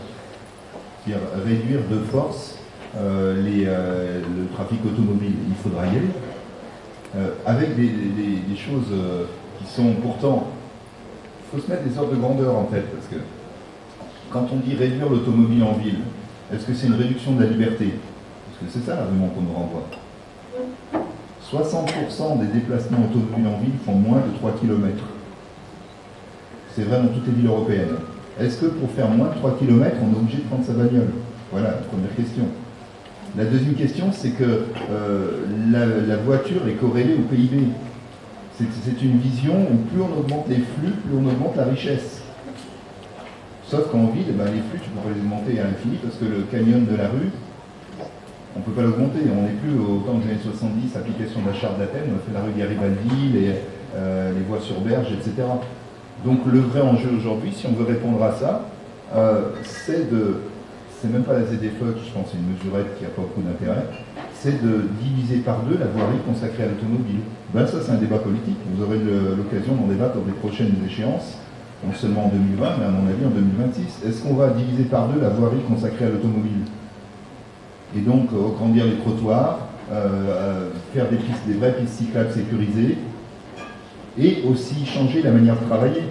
[1.04, 2.56] C'est-à-dire réduire de force
[2.96, 5.34] euh, euh, le trafic automobile.
[5.50, 6.08] Il faudra y aller.
[7.46, 8.94] Avec des, des- choses
[9.60, 10.48] qui sont pourtant.
[11.54, 13.18] Il faut se mettre des ordres de grandeur en tête parce que
[14.32, 16.00] quand on dit réduire l'automobile en ville,
[16.54, 17.96] est-ce que c'est une réduction de la liberté?
[18.62, 19.84] Parce que c'est ça l'argument qu'on nous renvoie.
[21.52, 24.96] 60% des déplacements automobiles en ville font moins de 3 km.
[26.74, 27.96] C'est vrai dans toutes les villes européennes.
[28.40, 31.12] Est-ce que pour faire moins de 3 km, on est obligé de prendre sa bagnole?
[31.52, 32.46] Voilà la première question.
[33.38, 35.46] La deuxième question, c'est que euh,
[36.08, 37.68] la, voiture est corrélée au PIB.
[38.58, 42.22] C'est une vision où plus on augmente les flux, plus on augmente la richesse.
[43.68, 46.26] Sauf qu'en ville, ben, les flux, tu peux pas les augmenter à l'infini parce que
[46.26, 47.32] le canyon de la rue,
[48.56, 49.20] on ne peut pas l'augmenter.
[49.32, 52.20] On n'est plus au temps des années 70, application de la charte d'Athènes, on a
[52.20, 53.56] fait la rue Garibaldi, les,
[53.96, 55.48] euh, les voies sur berge, etc.
[56.26, 58.66] Donc le vrai enjeu aujourd'hui, si on veut répondre à ça,
[59.16, 60.42] euh, c'est de.
[61.02, 63.42] C'est même pas la ZFE qui, je pense, c'est une mesurette qui n'a pas beaucoup
[63.42, 63.88] d'intérêt,
[64.36, 67.26] c'est de diviser par deux la voirie consacrée à l'automobile.
[67.56, 68.58] Ben ça, c'est un débat politique.
[68.70, 71.40] Vous aurez l'occasion d'en débattre dans des prochaines échéances,
[71.84, 74.06] non seulement en 2020, mais à mon avis en 2026.
[74.08, 76.70] Est-ce qu'on va diviser par deux la voirie consacrée à l'automobile?
[77.96, 79.60] Et donc euh, agrandir les trottoirs,
[79.92, 82.98] euh, euh, faire des, pistes, des vraies pistes cyclables sécurisées,
[84.20, 86.04] et aussi changer la manière de travailler.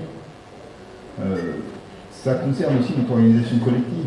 [2.11, 4.07] Ça concerne aussi notre organisation collective.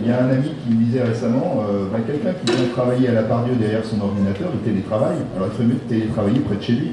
[0.00, 3.12] Il y a un ami qui me disait récemment, bah, quelqu'un qui vient travailler à
[3.12, 6.62] la Pardieu derrière son ordinateur, il télétravaille, alors il ferait mieux de télétravailler près de
[6.62, 6.90] chez lui.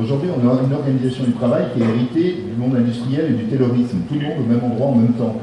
[0.00, 3.44] Aujourd'hui, on a une organisation du travail qui est héritée du monde industriel et du
[3.44, 5.36] terrorisme, tout le monde au même endroit en même temps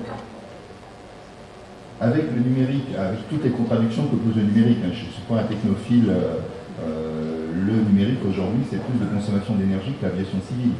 [2.01, 5.21] avec le numérique, avec toutes les contradictions que pose le numérique, hein, je ne suis
[5.29, 6.41] pas un technophile, euh,
[6.83, 10.73] euh, le numérique aujourd'hui c'est plus de consommation d'énergie que l'aviation civile.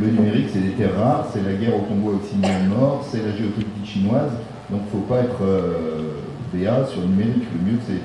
[0.00, 3.36] Le numérique c'est des terres rares, c'est la guerre au Congo occidental nord, c'est la
[3.36, 4.32] géopolitique chinoise,
[4.70, 7.44] donc il ne faut pas être euh, BA sur le numérique.
[7.52, 8.00] Le mieux c'est,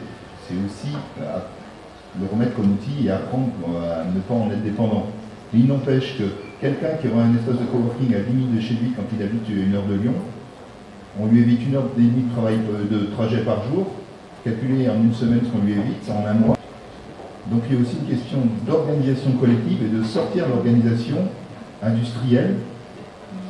[0.65, 3.53] aussi le remettre comme outil et apprendre
[3.85, 5.05] à ne pas en être dépendant.
[5.53, 6.23] Il n'empêche que
[6.59, 9.21] quelqu'un qui aura un espace de coworking à 10 minutes de chez lui quand il
[9.21, 10.15] habite une heure de Lyon,
[11.17, 13.87] on lui évite une heure et demie de, travail, euh, de trajet par jour,
[14.43, 16.57] calculé en une semaine ce qu'on lui évite, c'est en un mois.
[17.47, 21.17] Donc il y a aussi une question d'organisation collective et de sortir l'organisation
[21.81, 22.55] industrielle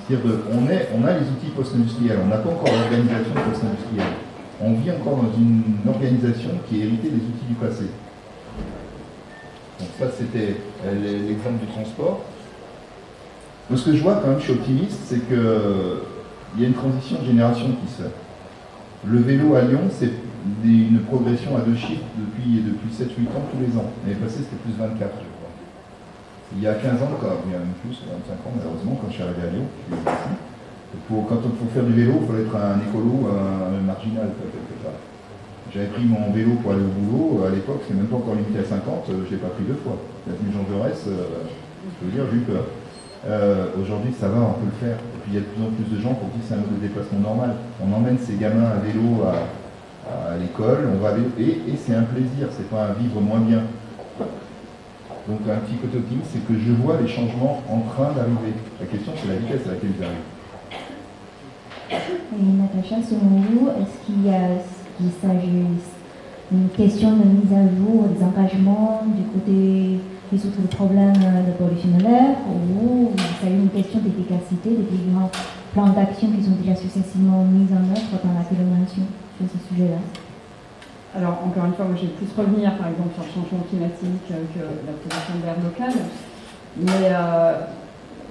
[0.08, 4.14] C'est-à-dire de- on, a les outils post-industriels, on n'a pas encore l'organisation post-industrielle.
[4.62, 7.86] On vit encore dans une organisation qui est héritée des outils du passé.
[9.80, 12.22] Donc ça, c'était euh, l'exemple du transport.
[13.70, 15.30] Moi, ce que je vois quand même, je suis optimiste, c'est
[16.52, 18.16] qu'il y a une transition de génération qui se fait.
[19.06, 20.12] Le vélo à Lyon, c'est
[20.64, 23.88] une progression à deux chiffres depuis, depuis 7-8 ans tous les ans.
[24.04, 25.52] L'année passée, c'était plus 24, je crois.
[26.56, 29.08] Il y a 15 ans, quand, il y a même plus, 25 ans malheureusement, quand
[29.10, 30.34] je suis arrivé à Lyon, je suis ici.
[31.08, 34.76] Pour, quand on faut faire du vélo, il faut être un écolo, un, marginal, quelque
[34.82, 34.98] part.
[35.70, 38.60] J'avais pris mon vélo pour aller au boulot, à l'époque, c'est même pas encore limité
[38.60, 40.02] à 50, euh, je l'ai pas pris deux fois.
[40.26, 41.46] L'avenue Jean Jaurès, euh,
[42.02, 42.66] je veux dire, j'ai eu peur.
[43.28, 44.98] Euh, Aujourd'hui, ça va, on peut le faire.
[44.98, 46.58] Et puis, il y a de plus en plus de gens pour qui c'est un
[46.58, 47.56] mode de déplacement normal.
[47.84, 51.94] On emmène ces gamins à vélo à, l'école, on va à vélo, et, et c'est
[51.94, 53.62] un plaisir, c'est pas un vivre moins bien.
[55.28, 58.54] Donc, un petit côté optimiste, c'est que je vois les changements en train d'arriver.
[58.80, 60.40] La question, c'est la vitesse à laquelle ils arrivent.
[61.92, 64.64] Et Natacha, selon vous, est-ce qu'il y a,
[66.52, 70.00] d'une question de mise à jour des engagements du côté
[70.32, 73.12] résoudre le problème de pollution de l'air ou
[73.42, 75.32] s'agit d'une question d'efficacité des différents
[75.74, 79.04] plans d'action qui sont déjà successivement mis en œuvre dans la collaboration
[79.38, 80.02] sur ce sujet-là
[81.16, 84.28] Alors, encore une fois, moi, je vais plus revenir, par exemple, sur le changement climatique
[84.32, 85.98] euh, que la pollution de l'air locale.
[86.78, 87.54] Mais euh,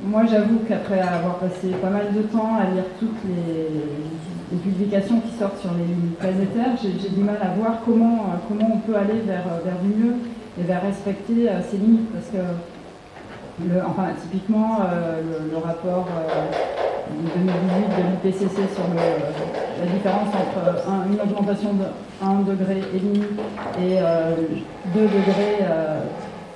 [0.04, 5.36] moi, j'avoue qu'après avoir passé pas mal de temps à lire toutes les, publications qui
[5.38, 9.44] sortent sur les planétaires, j'ai du mal à voir comment, euh, on peut aller vers,
[9.46, 10.14] euh, vers du mieux
[10.60, 12.10] et vers respecter euh, ces limites.
[12.12, 12.38] Parce que,
[14.22, 16.50] typiquement, euh, le, rapport euh,
[17.12, 17.42] de 2018
[17.96, 21.84] de l'IPCC sur la différence entre un- une augmentation de
[22.24, 23.22] 1 degré et demi
[23.80, 24.34] et euh,
[24.94, 25.64] 2 degrés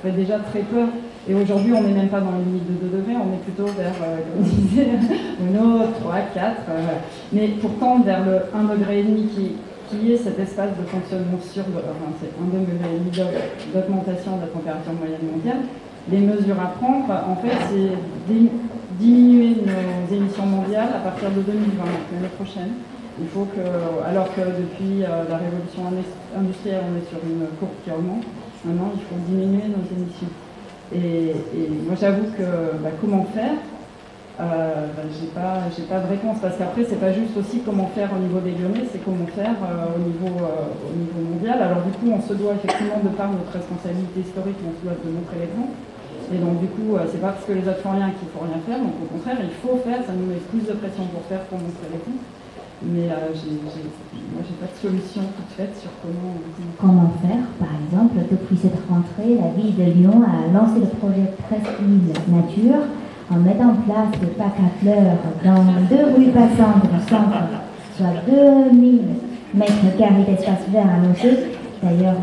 [0.02, 0.88] fait déjà très peur.
[1.28, 3.66] Et aujourd'hui, on n'est même pas dans la limite de 2 degrés, on est plutôt
[3.66, 4.88] vers, euh, comme disait,
[5.40, 6.44] une autre, 3, 4.
[6.44, 6.98] euh, voilà.
[7.32, 9.52] Mais pourtant, vers le 1 degré et demi qui,
[9.92, 13.28] qui est cet espace de fonctionnement de, enfin, c'est 1 degré
[13.74, 15.68] d'augmentation de la température moyenne mondiale,
[16.10, 17.92] les mesures à prendre, en fait, c'est
[18.98, 22.72] diminuer nos émissions mondiales à partir de 2020, donc l'année prochaine.
[23.20, 23.60] Il faut que,
[24.08, 28.24] alors que depuis euh, la révolution indus- industrielle, on est sur une courbe qui augmente,
[28.64, 30.32] maintenant il faut diminuer nos émissions.
[30.94, 33.52] Et, et moi j'avoue que bah, comment faire
[34.42, 38.10] euh, bah, j'ai pas, pas de réponse parce qu'après c'est pas juste aussi comment faire
[38.10, 41.62] au niveau des Lyonnais, c'est comment faire euh, au, niveau, euh, au niveau mondial.
[41.62, 44.98] Alors du coup on se doit effectivement de par notre responsabilité historique, on se doit
[44.98, 45.78] de montrer l'exemple.
[46.34, 48.58] Et donc du coup c'est pas parce que les autres font rien qu'il faut rien
[48.66, 51.44] faire, donc au contraire il faut faire, ça nous met plus de pression pour faire
[51.46, 52.24] pour montrer l'exemple.
[52.82, 53.06] Mais
[53.38, 56.34] j'ai, j'ai- moi j'ai pas de solution toute faite sur comment.
[56.82, 61.30] comment- faire Par exemple, depuis cette rentrée, la ville de Lyon a lancé le projet
[61.46, 62.82] Presqu'île Nature
[63.30, 67.48] en mettant en place des bacs à fleurs dans deux rues passantes du centre,
[67.96, 69.00] soit 2000
[69.54, 71.38] mètres carrés d'espace vert annoncés.
[71.82, 72.14] D'ailleurs,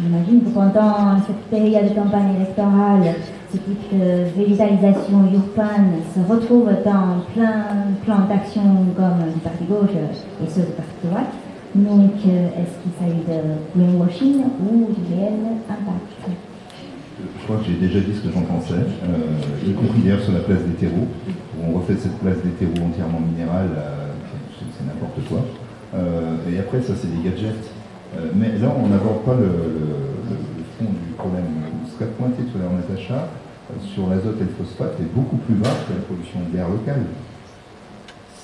[0.00, 3.14] j'imagine que pendant cette période de campagne électorale,
[3.52, 7.66] ce type de végétalisation urbaine se retrouve dans plein
[8.04, 8.62] plan d'action
[8.96, 9.94] comme du parti gauche
[10.42, 11.32] et ceux du parti droite.
[11.74, 15.34] Donc, est-ce qu'il s'agit de greenwashing ou du réel
[15.68, 16.53] impact?
[17.44, 20.32] Je crois que j'ai déjà dit ce que j'en pensais, euh, y compris d'ailleurs sur
[20.32, 24.16] la place des terreaux, où on refait cette place des terreaux entièrement minérale, euh,
[24.56, 25.44] c'est n'importe quoi.
[25.94, 27.68] Euh, et après, ça, c'est des gadgets.
[28.34, 29.52] Mais là, on n'aborde pas le,
[30.78, 31.44] fond du problème.
[31.92, 33.28] Ce qu'a pointé tout à l'heure Natacha,
[33.92, 37.02] sur l'azote et le phosphate, est beaucoup plus bas que la pollution de l'air local.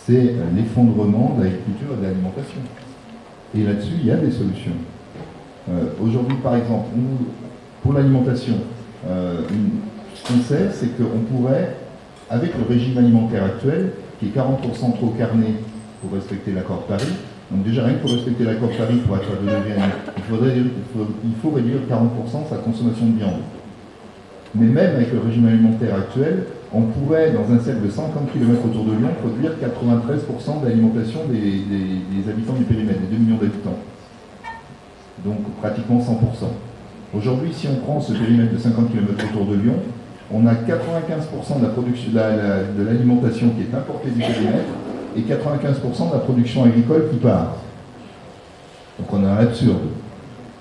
[0.04, 2.60] C'est l'effondrement de l'agriculture et de l'alimentation.
[3.56, 4.76] Et là-dessus, il y a des solutions.
[6.02, 6.88] Aujourd'hui, par exemple,
[7.82, 8.56] pour l'alimentation,
[9.08, 9.40] euh,
[10.14, 11.76] ce qu'on sait, c'est qu'on pourrait,
[12.28, 15.54] avec le régime alimentaire actuel, qui est 40% trop carné
[16.02, 17.12] pour respecter l'accord de Paris,
[17.50, 19.80] donc déjà rien que pour respecter l'accord de Paris, pour être à 2 degrés,
[20.16, 23.40] il, faudrait, il faut réduire 40% sa consommation de viande.
[24.54, 28.64] Mais même avec le régime alimentaire actuel, on pourrait, dans un cercle de 50 km
[28.66, 33.36] autour de Lyon, produire 93% d'alimentation des, des- des habitants du périmètre, des 2 millions
[33.38, 33.78] d'habitants.
[35.24, 36.04] Donc pratiquement 100%.
[37.12, 39.74] Aujourd'hui, si on prend ce périmètre de 50 km autour de Lyon,
[40.32, 44.70] on a 95% de l'alimentation qui est importée du périmètre
[45.16, 47.56] et 95% de la production agricole qui part.
[48.98, 49.88] Donc on a un absurde.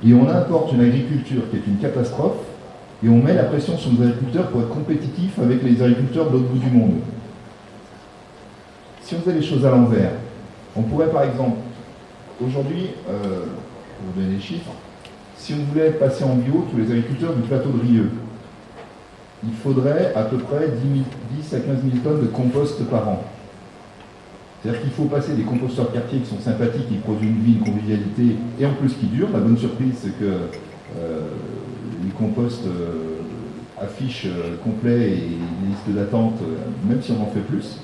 [0.04, 2.40] Et on importe une agriculture qui est une catastrophe
[3.04, 6.32] et on met la pression sur nos agriculteurs pour être compétitifs avec les agriculteurs de
[6.32, 6.96] l'autre bout du monde.
[9.04, 10.12] Si on faisait les choses à l'envers,
[10.76, 11.58] on pourrait par exemple,
[12.44, 14.72] aujourd'hui, euh, pour vous donner des chiffres,
[15.40, 18.12] si on voulait passer en bio tous les agriculteurs du plateau de Rieux,
[19.44, 21.06] il faudrait à peu près 10, 000
[21.42, 23.24] 10 à 15 000 tonnes de compost par an.
[24.62, 27.64] C'est-à-dire qu'il faut passer des composteurs quartier qui sont sympathiques, qui produisent une vie, une
[27.64, 29.32] convivialité, et en plus qui durent.
[29.32, 30.26] La bonne surprise, c'est que
[30.98, 31.22] euh,
[32.04, 33.22] les composts euh,
[33.82, 37.78] affichent euh, complet et des listes d'attente, euh, même si on en fait plus.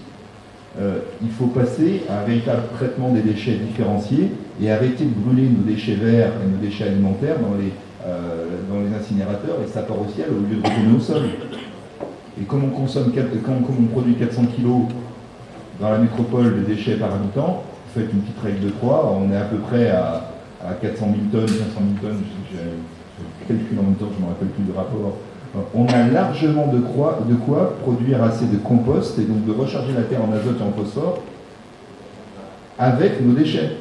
[0.77, 5.47] Euh, il faut passer à un véritable traitement des déchets différenciés et arrêter de brûler
[5.47, 7.71] nos déchets verts et nos déchets alimentaires dans les,
[8.05, 11.23] euh, dans les incinérateurs et ça part au ciel au lieu de retourner au sol.
[12.41, 14.93] Et comme on, consomme, comme on produit 400 kg
[15.79, 19.31] dans la métropole de déchets par habitant, vous faites une petite règle de 3, on
[19.31, 20.29] est à peu près à,
[20.61, 21.63] à 400 000 tonnes, 500
[22.01, 25.19] 000 tonnes, je, je calcule en même temps, je ne me rappelle plus du rapport.
[25.73, 30.21] On a largement de quoi, produire assez de compost et donc de recharger la terre
[30.21, 31.19] en azote et en phosphore
[32.77, 33.77] avec nos déchets.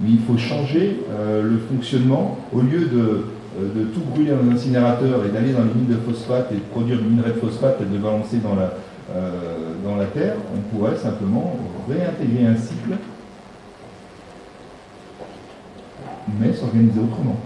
[0.00, 2.38] Mais il faut changer euh, le fonctionnement.
[2.52, 3.24] Au lieu de,
[3.60, 6.56] euh, de tout brûler dans un incinérateur et d'aller dans les mines de phosphate et
[6.56, 8.38] de produire du minerai de phosphate et de le balancer
[9.14, 9.30] euh,
[9.84, 11.56] dans la terre, on pourrait simplement
[11.88, 12.96] réintégrer un cycle,
[16.40, 17.36] mais s'organiser autrement.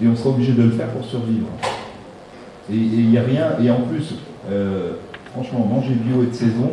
[0.00, 1.48] Et on sera obligé de le faire pour survivre.
[2.70, 4.14] Et il n'y a rien, et en plus,
[4.50, 4.92] euh,
[5.32, 6.70] franchement, manger bio et de saison,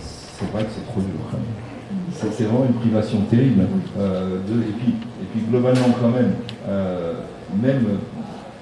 [0.00, 1.40] c'est vrai que c'est trop dur.
[2.14, 3.62] C'est vraiment une privation terrible.
[3.98, 6.32] euh, de- et, puis, et puis globalement quand même,
[6.68, 7.14] euh,
[7.60, 7.84] même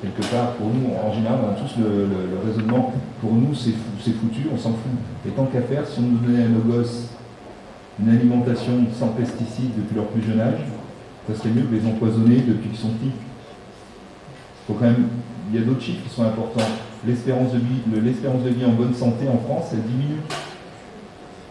[0.00, 3.54] quelque part, pour nous, en général, on a tous le, le- le raisonnement, pour nous
[3.54, 4.92] c'est fou- foutu, on s'en fout.
[5.26, 7.08] Et tant qu'à faire, si on nous donnait à nos gosses
[8.00, 10.60] une alimentation sans pesticides depuis leur plus jeune âge,
[11.28, 13.12] ça serait mieux que les empoisonner depuis qu'ils sont petits.
[14.66, 15.08] Faut quand même,
[15.52, 16.68] il y a d'autres chiffres qui sont importants.
[17.06, 17.58] L'espérance de
[18.44, 20.20] de vie en bonne santé en France, elle diminue.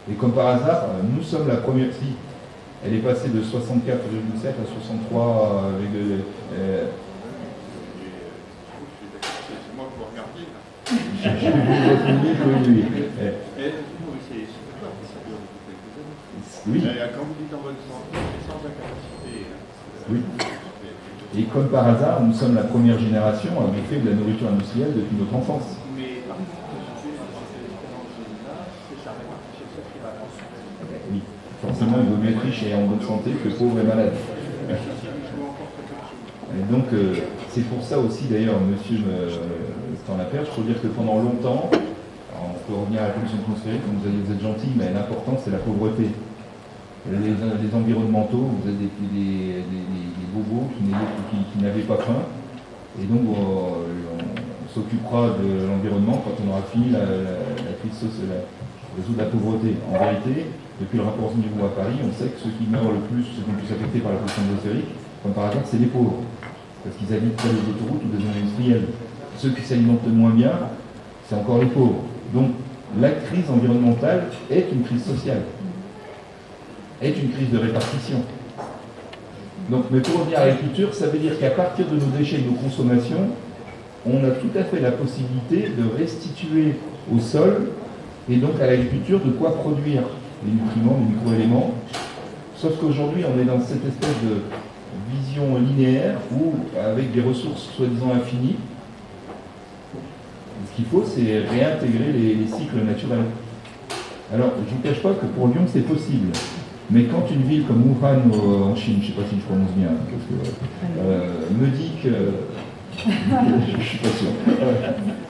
[0.10, 1.88] Et comme par hasard, euh, nous sommes la première.
[1.94, 2.14] Si,
[2.86, 5.90] elle est passée de 64,7 à 63 avec.
[5.96, 6.20] euh,
[6.58, 6.86] euh,
[11.22, 12.84] je- je oui, oui, oui.
[13.20, 13.72] Euh, euh,
[17.16, 19.46] Quand vous dites en bonne santé, c'est sans incapacité.
[20.10, 20.20] Oui.
[21.38, 24.94] Et comme par hasard, nous sommes la première génération à bouffer de la nourriture industrielle
[24.96, 25.78] depuis notre enfance.
[25.98, 26.04] Je.
[31.12, 31.22] Oui.
[31.62, 34.14] Forcément, il vaut mieux être riche et en bonne santé que pauvre et malade.
[34.70, 34.74] Je.
[36.58, 37.14] Et donc, euh,
[37.50, 38.98] c'est pour ça aussi, d'ailleurs, monsieur
[40.04, 41.70] Stan Laperche, il faut dire que pendant longtemps,
[42.34, 45.52] on peut revenir à la pollution atmosphérique, vous, avez- vous êtes gentil, mais l'important, c'est
[45.52, 46.10] la pauvreté.
[47.08, 52.22] Les, environnementaux, vous êtes des, des- des- des- bobos qui, qui- qui n'avaient pas faim.
[53.02, 57.34] Et donc, on, on s'occupera de l'environnement quand on aura fini la, la,
[57.66, 58.46] la crise sociale,
[58.96, 59.74] résoudre la pauvreté.
[59.90, 60.46] En vérité,
[60.80, 63.42] depuis le rapport niveau à Paris, on sait que ceux qui meurent le plus, ceux
[63.42, 64.92] qui sont le plus affectés par la pollution atmosphérique,
[65.24, 66.22] comme par hasard, c'est les pauvres.
[66.84, 68.88] Parce qu'ils habitent près des autoroutes ou des zones industrielles.
[69.42, 70.54] Ceux qui s'alimentent moins bien,
[71.26, 72.06] c'est encore les pauvres.
[72.36, 72.52] Donc,
[73.02, 75.42] la crise environnementale est une crise sociale,
[77.02, 78.24] est une crise de répartition.
[79.70, 82.42] Donc, mais pour revenir à l'agriculture, ça veut dire qu'à partir de nos déchets et
[82.42, 83.30] de nos consommations,
[84.06, 86.76] on a tout à fait la possibilité de restituer
[87.14, 87.70] au sol
[88.30, 90.04] et donc à l'agriculture de quoi produire
[90.46, 91.74] les nutriments, les microéléments.
[92.56, 94.42] Sauf qu'aujourd'hui, on est dans cette espèce de
[95.14, 98.56] vision linéaire où, avec des ressources soi-disant infinies,
[100.70, 103.26] ce qu'il faut, c'est réintégrer les, les cycles naturels.
[104.34, 106.30] Alors, je ne vous cache pas que pour Lyon, c'est possible.
[106.92, 109.42] Mais quand une ville comme Wuhan euh, en Chine, je ne sais pas si je
[109.42, 112.10] prononce bien, parce que, euh, me dit que...
[113.06, 114.30] je ne suis pas sûr.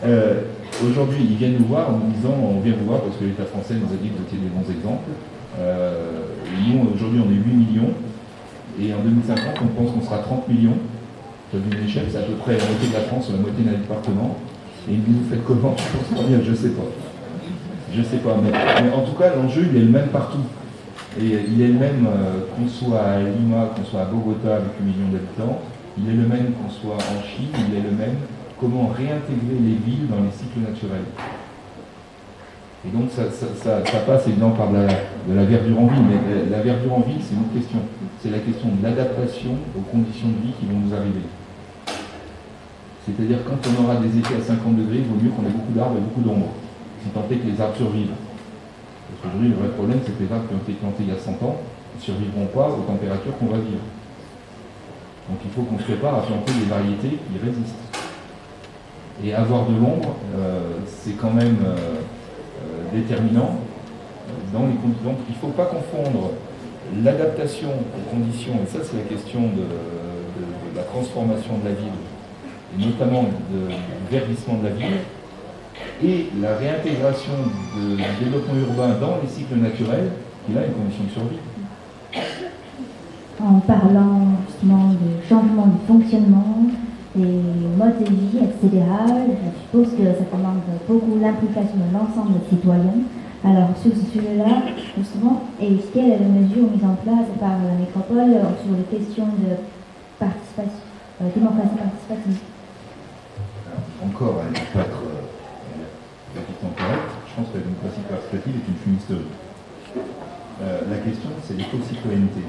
[0.05, 0.41] Euh,
[0.81, 3.43] Aujourd'hui, ils viennent nous voir en nous disant, on vient vous voir parce que l'État
[3.43, 5.11] français nous a dit que vous étiez des bons exemples.
[5.59, 6.23] Euh,
[6.55, 7.91] nous, aujourd'hui, on est 8 millions.
[8.79, 10.77] Et en 2050, on pense qu'on sera 30 millions.
[11.53, 14.37] Une échelle, c'est à peu près la moitié de la France, la moitié d'un département.
[14.87, 15.75] Et ils me disent, vous faites comment
[16.15, 16.87] Je je sais pas.
[17.91, 20.45] Je sais pas, mais, mais en tout cas, l'enjeu, il est le même partout.
[21.17, 24.77] Et il est le même euh, qu'on soit à Lima, qu'on soit à Bogota avec
[24.79, 25.59] 8 millions d'habitants.
[25.97, 28.15] Il est le même qu'on soit en Chine, il est le même
[28.59, 31.07] comment réintégrer les villes dans les cycles naturels.
[32.85, 33.23] Et donc ça,
[34.07, 34.77] passe évidemment par de
[35.33, 37.79] la, verdure en ville, mais la, verdure en ville, c'est une question.
[38.21, 41.23] C'est la question de l'adaptation aux conditions de vie qui vont nous arriver.
[43.05, 45.73] C'est-à-dire quand on aura des étés à 50 degrés, il vaut mieux qu'on ait beaucoup
[45.73, 46.53] d'arbres et beaucoup d'ombre,
[47.13, 48.15] tant est que les arbres survivent.
[49.21, 51.19] Parce le vrai problème, c'est que les arbres qui ont été plantés il y a
[51.19, 51.57] 100 ans
[51.95, 53.83] ne survivront pas aux températures qu'on va vivre.
[55.29, 57.75] Donc il faut qu'on se prépare à planter des variétés qui résistent.
[59.23, 63.59] Et avoir de l'ombre, euh, c'est quand même euh, euh, déterminant
[64.53, 65.03] dans les conditions.
[65.11, 66.31] Donc il ne faut pas confondre
[67.03, 71.99] l'adaptation aux conditions, et ça c'est la question de, de- la transformation de la ville,
[72.79, 74.97] et notamment du verdissement de la ville,
[76.03, 77.33] et la réintégration
[77.75, 80.11] de- du développement urbain dans les cycles naturels,
[80.45, 81.39] qui là est une condition de survie.
[83.41, 86.57] en parlant justement du changement du fonctionnement,
[87.15, 87.41] des
[87.77, 88.83] modes de vie, etc.
[88.91, 92.99] Je suppose que ça demande beaucoup l'implication de l'ensemble des citoyens.
[93.45, 97.79] Alors sur ce sujet-là, justement, et quelles sont les mesures mises en place par la
[97.79, 99.55] métropole euh, sur les questions de
[100.19, 100.83] participation,
[101.21, 102.39] euh, démocratie participative?
[104.05, 105.01] Encore, elle peut être
[106.61, 109.31] Je pense que la démocratie participative est une fumisterie.
[110.61, 112.41] Euh, la question, c'est l'éco-citoyenneté.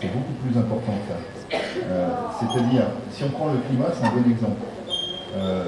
[0.00, 1.58] C'est beaucoup plus important que ça.
[1.82, 4.60] Euh, C'est-à-dire, si on prend le climat, c'est un bon exemple.
[5.36, 5.64] Euh,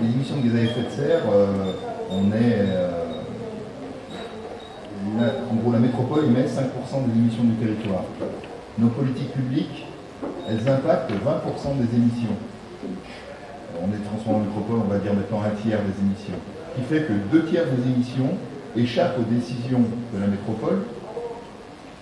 [0.00, 1.22] les émissions de gaz à effet de serre,
[2.10, 2.66] on est.
[5.22, 8.02] en gros, la métropole émet 5% des émissions du territoire.
[8.76, 9.86] Nos politiques publiques,
[10.48, 12.34] elles impactent 20% des émissions.
[13.82, 16.38] On est transformé en métropole, on va dire maintenant un tiers des émissions.
[16.76, 18.34] Qui fait que deux tiers des émissions
[18.76, 20.82] échappent aux décisions de la métropole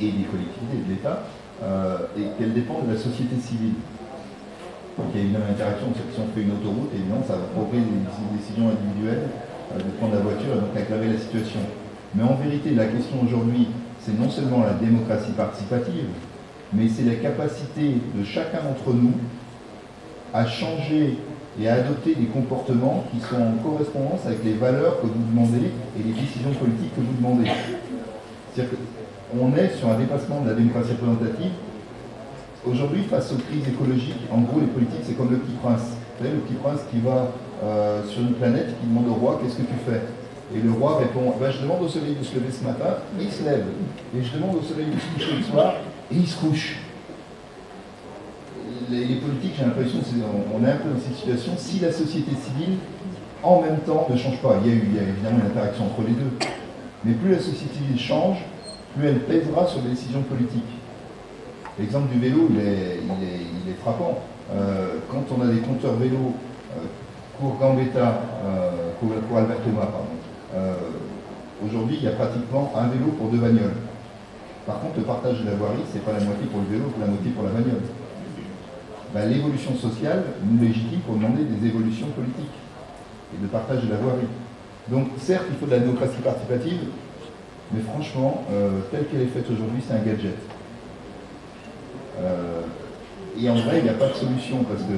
[0.01, 1.23] et des collectivités et de l'État,
[1.63, 3.77] euh, et qu'elles dépendent de la société civile.
[4.99, 7.81] Donc il y a une interaction, si on fait une autoroute, évidemment ça va provoquer
[7.81, 9.29] des des décisions individuelles
[9.73, 11.61] euh, de prendre la voiture et donc aggraver la situation.
[12.15, 13.69] Mais en vérité, la question aujourd'hui,
[14.01, 16.09] c'est non seulement la démocratie participative,
[16.73, 19.13] mais c'est la capacité de chacun d'entre nous
[20.35, 21.17] à changer
[21.61, 25.71] et à adopter des comportements qui sont en correspondance avec les valeurs que vous demandez
[25.99, 27.51] et les décisions politiques que vous demandez.
[28.55, 28.79] C'est-à-dire
[29.31, 31.53] qu'on est sur un dépassement de la démocratie représentative.
[32.65, 35.99] Aujourd'hui, face aux crises écologiques, en gros, les politiques, c'est comme le petit prince.
[36.17, 37.33] Vous savez, le petit prince qui va
[37.65, 40.01] euh, sur une planète, qui demande au roi qu'est-ce que tu fais?
[40.55, 43.25] Et le roi répond Ben, Je demande au soleil de se lever ce matin, et
[43.25, 43.65] il se lève.
[44.17, 45.75] Et je demande au soleil de se coucher le soir,
[46.11, 46.79] et il se couche
[48.93, 49.99] les, politiques, j'ai l'impression,
[50.55, 52.77] on, est un peu dans cette situation, si la société civile,
[53.43, 56.13] en même temps, ne change pas, il y a, eu, évidemment une interaction entre les
[56.15, 56.31] deux,
[57.05, 58.39] mais plus la société civile change,
[58.95, 60.63] plus elle pèsera sur les décisions politiques.
[61.79, 64.21] L'exemple du vélo, il est, frappant.
[64.53, 66.35] Euh, quand on a des compteurs vélo,
[66.77, 66.85] euh,
[67.41, 70.13] cours Gambetta, euh, cours Albert Thomas, pardon,
[70.55, 70.75] euh,
[71.67, 73.81] aujourd'hui, il y a pratiquement un vélo pour deux bagnoles.
[74.67, 77.01] Par contre, le partage de la voirie, c'est pas la moitié pour le vélo, c'est
[77.01, 77.81] la moitié pour la bagnole
[79.15, 82.57] ben, l'évolution sociale nous légitime pour demander des évolutions politiques
[83.35, 84.29] et de partage de la voirie.
[84.89, 86.81] Donc certes, il faut de la démocratie participative,
[87.73, 90.37] mais franchement, euh, telle qu'elle est faite aujourd'hui, c'est un gadget.
[92.21, 92.63] Euh,
[93.41, 94.93] et en vrai, il n'y a pas de solution, parce que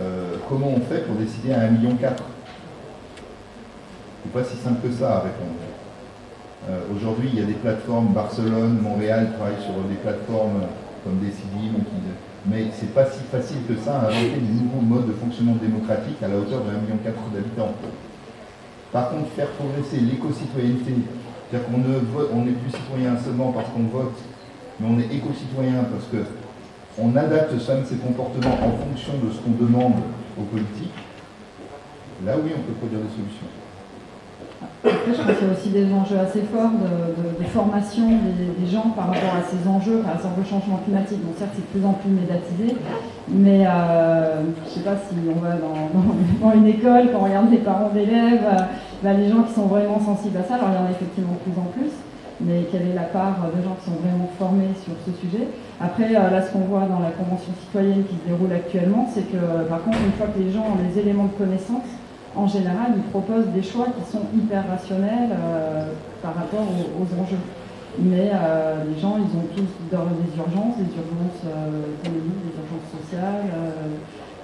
[0.00, 1.96] euh, comment on fait pour décider à 1,4 million
[4.22, 5.54] C'est pas si simple que ça à répondre.
[6.94, 10.60] Aujourd'hui, il y a des plateformes, Barcelone, Montréal travaillent sur des plateformes
[11.04, 11.98] comme Decidim, qui,
[12.46, 16.16] mais c'est pas si facile que ça à inventer des nouveaux modes de fonctionnement démocratique
[16.22, 16.98] à la hauteur de 1,4 million
[17.34, 17.74] d'habitants.
[18.92, 20.94] Par contre, faire progresser l'éco-citoyenneté,
[21.50, 24.18] c'est-à-dire qu'on ne n'est plus citoyen seulement parce qu'on vote,
[24.80, 26.24] mais on est éco-citoyen parce que
[26.98, 30.00] on adapte soi-même ses comportements en fonction de ce qu'on demande
[30.38, 30.96] aux politiques,
[32.24, 33.59] là oui, on peut produire des solutions.
[34.62, 38.92] Après, je pense qu'il y a aussi des enjeux assez forts de, formation des, gens
[38.94, 41.24] par rapport à ces enjeux, par exemple le changement climatique.
[41.24, 42.76] Donc certes, c'est de plus en plus médiatisé,
[43.28, 45.56] mais euh, je ne sais pas si on va
[46.42, 48.62] dans une école, quand on regarde les parents d'élèves, euh,
[49.02, 51.32] bah, les gens qui sont vraiment sensibles à ça, alors il y en a effectivement
[51.32, 51.92] de plus en plus,
[52.40, 55.48] mais quelle est la part de gens qui sont vraiment formés sur ce sujet?
[55.80, 59.24] Après, euh, là, ce qu'on voit dans la Convention citoyenne qui se déroule actuellement, c'est
[59.24, 61.88] que par contre, une fois que les gens ont les éléments de connaissance,
[62.36, 67.42] en général, ils proposent des choix qui sont hyper rationnels euh, par rapport aux, enjeux.
[67.98, 72.88] Mais euh, les gens, ils ont tous des urgences, des urgences euh, économiques, des urgences
[73.02, 73.50] sociales,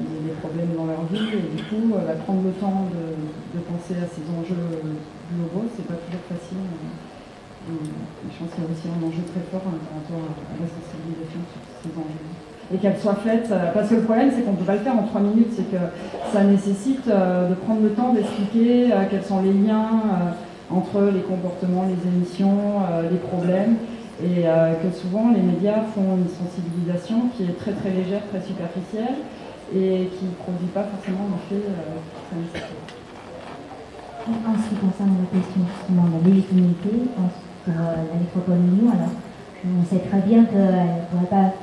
[0.00, 1.94] des problèmes dans leur vie, et du coup,
[2.26, 4.82] prendre le temps de, penser à ces enjeux
[5.32, 6.66] globaux, c'est pas toujours facile.
[7.70, 10.54] Et je pense qu'il y a aussi un enjeu très fort hein, par rapport à
[10.58, 12.35] la sensibilisation sur ces enjeux
[12.72, 13.48] et qu'elle soit faite.
[13.50, 15.52] euh, Parce que le problème, c'est qu'on ne peut pas le faire en trois minutes,
[15.54, 15.82] c'est que
[16.32, 20.02] ça nécessite euh, de prendre le temps d'expliquer euh, quels sont les liens
[20.68, 23.76] entre les comportements, les émissions, les problèmes,
[24.20, 24.42] et
[24.82, 29.22] que souvent les médias font une sensibilisation qui est très très légère, très superficielle,
[29.72, 31.62] et qui ne produit pas forcément l'effet
[32.26, 32.82] très nécessaire.
[34.26, 38.90] En ce qui concerne la question justement de la légitimité pour la métropole de Lyon,
[38.90, 39.14] alors
[39.70, 41.54] on sait très bien qu'elle ne pourrait pas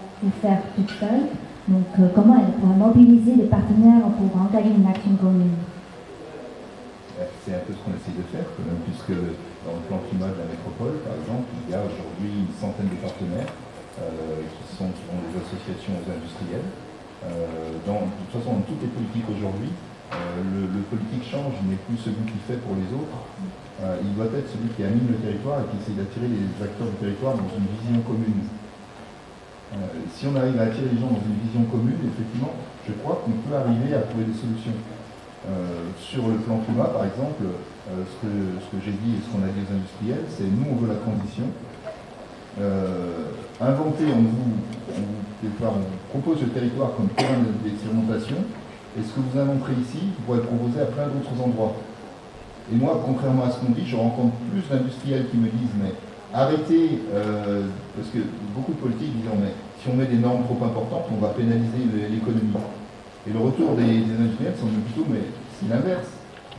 [0.42, 1.28] faire toute seule.
[1.68, 5.56] Donc euh, comment elle pourrait mobiliser des partenaires pour engager une action commune
[7.20, 9.16] Euh, C'est un peu ce qu'on essaie de faire, quand même, puisque
[9.64, 12.92] dans le plan climat de la métropole, par exemple, il y a aujourd'hui une centaine
[12.92, 13.48] de partenaires
[14.02, 16.68] euh, qui sont des associations industrielles.
[17.24, 19.72] Euh, dans, de toute façon, dans toutes les politiques aujourd'hui,
[20.12, 23.18] le, le politique change, n'est plus celui qui fait pour les autres.
[23.82, 26.98] Il doit être celui qui anime le territoire et qui essaie d'attirer les acteurs du
[27.02, 28.46] territoire dans une vision commune.
[29.74, 32.54] Euh, si on arrive à attirer les gens dans une vision commune, effectivement,
[32.86, 34.78] je crois qu'on peut arriver à trouver des solutions.
[35.44, 39.44] Euh, sur le plan climat, par exemple, euh, ce que, j'ai dit et ce qu'on
[39.44, 41.50] a dit aux industriels, c'est nous, on veut la transition.
[43.60, 44.54] Inventer, on vous,
[44.94, 48.38] on, propose le territoire comme terrain d'expérimentation,
[48.96, 51.74] et ce que vous inventerez ici, vous pourrez proposer à plein d'autres endroits.
[52.72, 55.92] Et moi, contrairement à ce qu'on dit, je rencontre plus d'industriels qui me disent, mais
[56.34, 58.20] arrêtez, euh, parce que
[58.56, 61.86] beaucoup de politiques disent, mais si on met des normes trop importantes, on va pénaliser
[62.10, 62.54] l'économie.
[63.28, 65.20] Et le retour des, des industriels sont plutôt, mais
[65.60, 66.08] c'est l'inverse.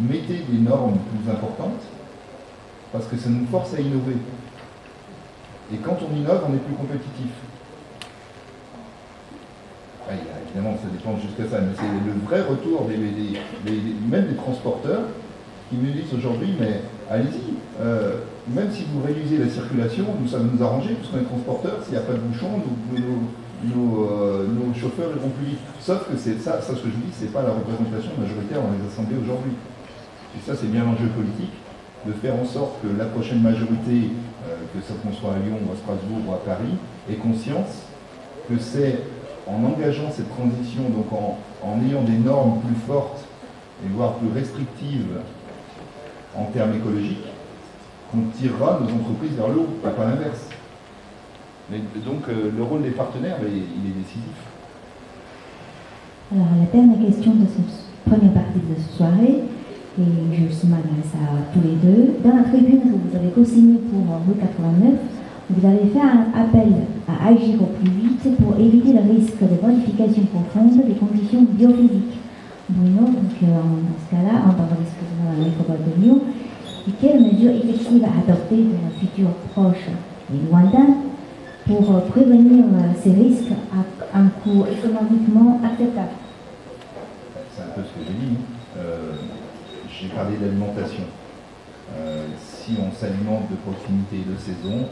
[0.00, 1.82] Mettez des normes plus importantes,
[2.92, 4.16] parce que ça nous force à innover.
[5.72, 7.32] Et quand on innove, on est plus compétitif.
[10.06, 13.80] Ouais, il y a- évidemment, ça dépend jusqu'à ça, mais c'est le vrai retour des-
[14.10, 15.04] même des transporteurs
[15.70, 20.38] qui me disent aujourd'hui, mais allez-y, euh, même si vous réduisez la circulation, nous, ça
[20.38, 22.62] va nous arranger, puisqu'on est transporteur, s'il n'y a pas de bouchon,
[23.64, 25.64] euh, nos chauffeurs iront plus vite.
[25.80, 29.16] Sauf que ça, ce que je dis, c'est pas la représentation majoritaire dans les assemblées
[29.22, 29.52] aujourd'hui.
[30.36, 31.54] Et ça, c'est bien l'enjeu politique,
[32.06, 34.10] de faire en sorte que la prochaine majorité,
[34.46, 36.76] euh, que ça soit à Lyon ou à Strasbourg ou à Paris,
[37.10, 37.88] ait conscience
[38.48, 39.00] que c'est
[39.46, 43.24] en engageant cette transition, donc en, en ayant des normes plus fortes
[43.84, 45.20] et voire plus restrictives
[46.36, 47.26] en termes écologiques,
[48.10, 50.48] qu'on tirera nos entreprises vers le haut, pas, l'inverse.
[51.70, 54.36] Mais donc euh, le rôle des partenaires, ben, il est décisif.
[56.32, 59.44] Alors, la dernière question de cette première partie de cette soirée,
[59.96, 60.02] et
[60.34, 62.16] je m'adresse à tous les deux.
[62.24, 64.94] Dans la tribune que vous avez co-signée pour rue 89,
[65.50, 66.72] vous avez fait un appel
[67.06, 72.18] à agir au plus vite pour éviter le risque de modification profonde des conditions biophysiques.
[72.68, 74.54] Bruno, donc euh, en- dans ce cas-là, en
[75.38, 76.20] la métropole de Lyon,
[76.88, 79.86] et quelles mesures effectives adopter dans un futur proche
[80.32, 80.86] et lointain
[81.66, 83.52] pour euh, prévenir euh, ces risques
[84.14, 86.08] à un coût économiquement acceptable?
[87.54, 88.36] C'est un peu ce que j'ai dit.
[88.78, 89.12] Euh,
[89.90, 91.04] j'ai parlé d'alimentation.
[92.40, 94.88] Si on s'alimente de proximité et de saison,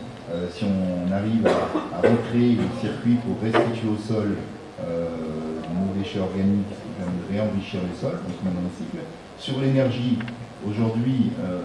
[0.52, 4.36] si on arrive à, à recréer le circuit pour restituer au sol
[4.78, 6.70] nos déchets organiques,
[7.04, 9.02] même réenrichir les sols, donc même dans le cycle.
[9.38, 10.18] Sur l'énergie,
[10.66, 11.62] aujourd'hui, euh,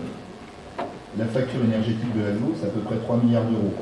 [1.18, 3.74] la facture énergétique de l'aglo, c'est à peu près 3 milliards d'euros.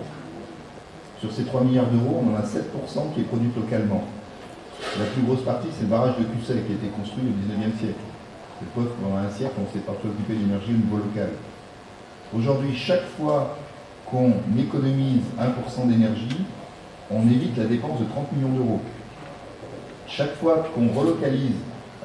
[1.20, 4.04] Sur ces 3 milliards d'euros, on en a 7% qui est produite localement.
[5.00, 7.78] La plus grosse partie, c'est le barrage de Cusset qui a été construit au 19e
[7.80, 8.04] siècle.
[8.60, 11.30] C'est que pendant un siècle, on s'est pas préoccupé de l'énergie au niveau local.
[12.36, 13.58] Aujourd'hui, chaque fois
[14.06, 16.46] qu'on économise 1% d'énergie,
[17.12, 18.82] on évite la dépense de 30 millions d'euros.
[20.08, 21.56] Chaque fois qu'on relocalise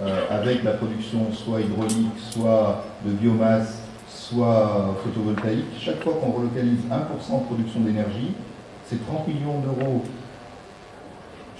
[0.03, 6.80] euh, avec la production soit hydraulique, soit de biomasse, soit photovoltaïque, chaque fois qu'on relocalise
[6.90, 8.32] 1% de production d'énergie,
[8.86, 10.03] c'est 30 millions d'euros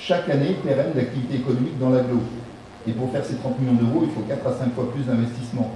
[0.01, 2.20] chaque année pérenne d'activité économique dans l'aglo.
[2.88, 5.72] Et pour faire ces 30 millions d'euros, il faut 4 à 5 fois plus d'investissement.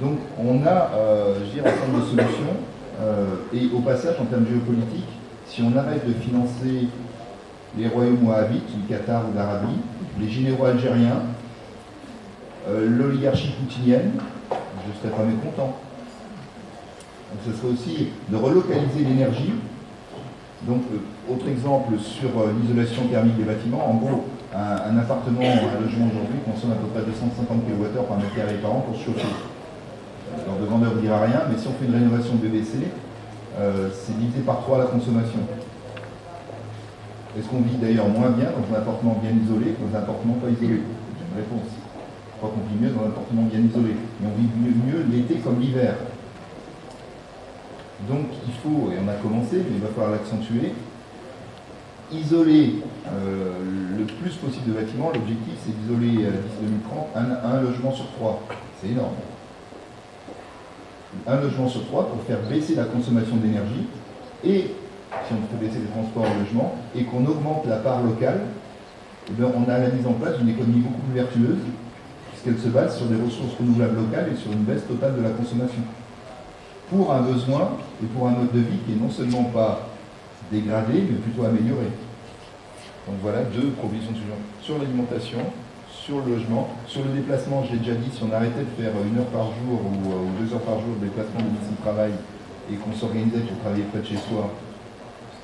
[0.00, 2.56] Donc on a, euh, je dirais, un certain nombre de solutions.
[3.00, 5.08] euh, et au passage, en termes géopolitiques,
[5.46, 6.88] si on arrête de financer
[7.76, 9.78] les royaumes wahhabites, du Qatar ou d'Arabie,
[10.20, 11.22] les généraux algériens,
[12.68, 14.12] euh, l'oligarchie poutinienne,
[14.50, 15.76] je ne serais pas mécontent.
[17.30, 19.52] Donc ce serait aussi de relocaliser l'énergie.
[20.62, 25.40] Donc, euh, autre exemple sur euh, l'isolation thermique des bâtiments, en gros, un, un appartement,
[25.40, 28.96] un logement aujourd'hui consomme à peu près 250 kWh par mètre carré par an pour
[28.98, 29.28] se chauffer.
[30.44, 32.90] Alors, le vendeur ne dira rien, mais si on fait une rénovation BBC,
[33.60, 35.38] euh, c'est divisé par 3 la consommation.
[37.38, 40.34] Est-ce qu'on vit d'ailleurs moins bien dans un appartement bien isolé que dans un appartement
[40.34, 41.70] pas isolé J'ai une réponse.
[41.70, 43.94] Je crois qu'on vit mieux dans un appartement bien isolé.
[43.94, 45.94] Et on vit mieux, mieux l'été comme l'hiver.
[48.10, 50.74] Donc il faut, et on a commencé, mais il va falloir l'accentuer,
[52.10, 53.54] isoler euh,
[53.98, 55.10] le plus possible de bâtiments.
[55.14, 58.42] L'objectif, c'est d'isoler euh, d'ici 2030 un, un logement sur trois.
[58.82, 59.14] C'est énorme.
[61.26, 63.86] Un logement sur trois pour faire baisser la consommation d'énergie
[64.44, 64.70] et,
[65.26, 68.40] si on fait baisser les transports le logement, et qu'on augmente la part locale,
[69.28, 71.64] eh bien, on a la mise en place d'une économie beaucoup plus vertueuse,
[72.32, 75.30] puisqu'elle se base sur des ressources renouvelables locales et sur une baisse totale de la
[75.30, 75.82] consommation
[76.90, 79.88] pour un besoin et pour un mode de vie qui est non seulement pas
[80.50, 81.92] dégradé, mais plutôt amélioré.
[83.06, 84.42] Donc voilà deux propositions de genre.
[84.62, 85.38] Sur l'alimentation,
[85.90, 88.92] sur le logement, sur le déplacement, je l'ai déjà dit, si on arrêtait de faire
[89.04, 92.12] une heure par jour ou, euh, deux heures par jour de déplacement domicile-travail
[92.72, 94.48] et qu'on s'organisait pour travailler près de chez soi,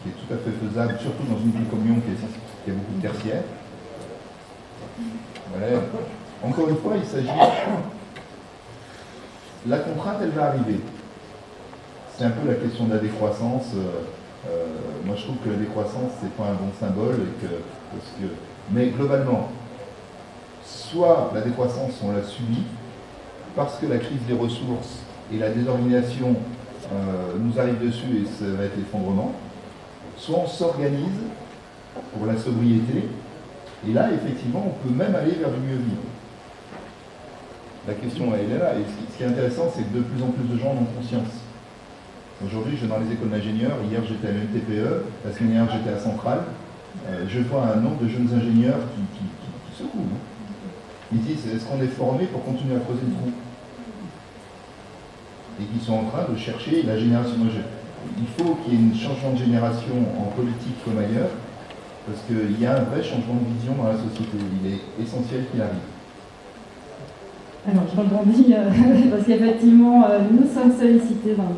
[0.05, 2.97] qui est tout à fait faisable, surtout dans une ville comme Lyon qui, a beaucoup
[2.97, 3.43] de tertiaires,
[5.51, 5.81] Voilà.
[6.43, 7.27] Encore une fois, il s'agit.
[9.67, 10.79] La contrainte, elle va arriver.
[12.15, 13.73] C'est un peu la question de la décroissance.
[13.75, 14.03] Euh,
[14.47, 14.67] euh,
[15.07, 17.29] moi, je trouve que la décroissance, c'est pas un bon symbole.
[17.41, 18.27] Parce que,
[18.71, 19.49] mais globalement,
[20.63, 22.65] soit la décroissance, on l'a subie,
[23.57, 24.99] parce que la crise des ressources
[25.33, 26.37] et la désorganisation
[26.93, 29.33] euh, nous arrivent dessus et ça va être l'effondrement,
[30.25, 31.21] soit on s'organise
[32.13, 33.09] pour la sobriété,
[33.87, 36.09] et là, effectivement, on peut même aller vers du mieux vivre.
[37.87, 40.29] La question, elle est là, et ce qui est intéressant, c'est que de plus en
[40.29, 41.29] plus de gens en ont conscience.
[42.45, 45.91] Aujourd'hui, je vais dans les écoles d'ingénieurs, hier j'étais à l'MTPE, la semaine dernière j'étais
[45.95, 46.41] à Centrale,
[47.09, 49.99] euh, je vois un nombre de jeunes ingénieurs qui, qui, qui, qui secouent.
[50.09, 50.19] hein.
[51.13, 53.31] Ils disent, est-ce qu'on est formé pour continuer à creuser le trou?
[55.61, 57.37] Et qui sont en train de chercher la génération.
[57.39, 57.84] Moi, je-
[58.19, 61.31] il faut qu'il y ait un changement de génération en politique comme ailleurs,
[62.07, 64.37] parce qu'il y a un vrai changement de vision dans la société.
[64.63, 65.89] Il est essentiel qu'il arrive.
[67.67, 68.69] Alors, je rebondis euh,
[69.11, 71.49] parce qu'effectivement, euh, nous sommes sollicités, dans,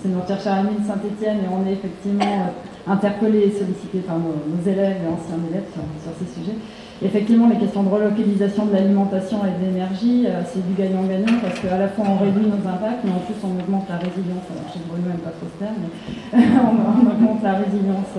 [0.00, 4.16] c'est notre chercheur à de Saint-Etienne, et on est effectivement euh, interpellés et sollicités par
[4.16, 4.32] nos,
[4.64, 6.56] élèves et anciens élèves sur, ces sujets.
[7.04, 11.60] Effectivement, les questions de relocalisation de l'alimentation et de l'énergie, euh, c'est du gagnant-gagnant parce
[11.60, 14.48] qu'à la fois on réduit nos impacts, mais en plus on augmente la résilience.
[14.48, 18.16] Alors, que Bruno n'aime pas trop ce terme, mais on augmente la résilience.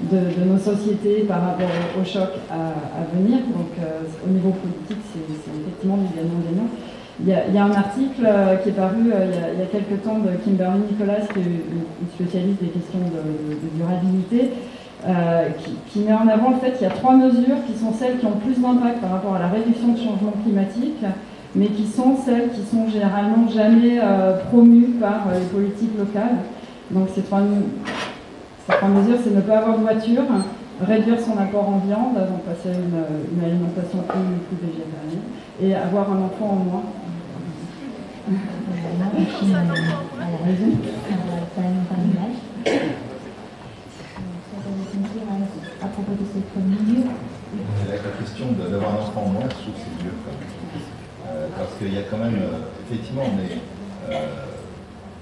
[0.00, 1.68] De, nos sociétés par rapport
[2.00, 3.38] au, choc à, venir.
[3.48, 5.24] Donc euh, au niveau politique, c'est
[5.60, 6.68] effectivement du gagnant-gagnant.
[7.18, 10.02] Il, y a- un article euh, qui est paru euh, il, y a, il quelques
[10.02, 14.52] temps de Kimberly Nicolas, qui est une spécialiste des questions de, durabilité,
[15.58, 18.18] qui, qui met en avant le fait qu'il y a trois mesures qui sont celles
[18.18, 20.98] qui ont plus d'impact par rapport à la réduction de changement climatique,
[21.54, 24.00] mais qui sont celles qui sont généralement jamais
[24.50, 26.38] promues par les politiques locales.
[26.90, 27.42] Donc ces trois,
[28.66, 30.22] ces trois mesures, c'est ne pas avoir de voiture,
[30.82, 33.04] réduire son apport en viande, donc passer à une,
[33.38, 35.24] une alimentation plus, plus végétarienne,
[35.62, 36.82] et avoir un enfant en moins.
[38.26, 39.12] Vraiment,
[40.18, 42.38] la raison, n'a pas d'image.
[42.64, 47.10] Ça va à propos de cette mesure.
[47.88, 50.14] Avec la question de- d'avoir un enfant en moins, je trouve que c'est vieux
[51.56, 52.58] parce qu'il y a quand même, euh,
[52.90, 53.58] effectivement, on est,
[54.10, 54.55] euh,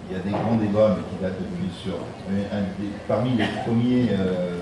[0.08, 1.96] il y a des grands débats, mais qui datent depuis sur.
[3.08, 4.60] parmi les premiers euh,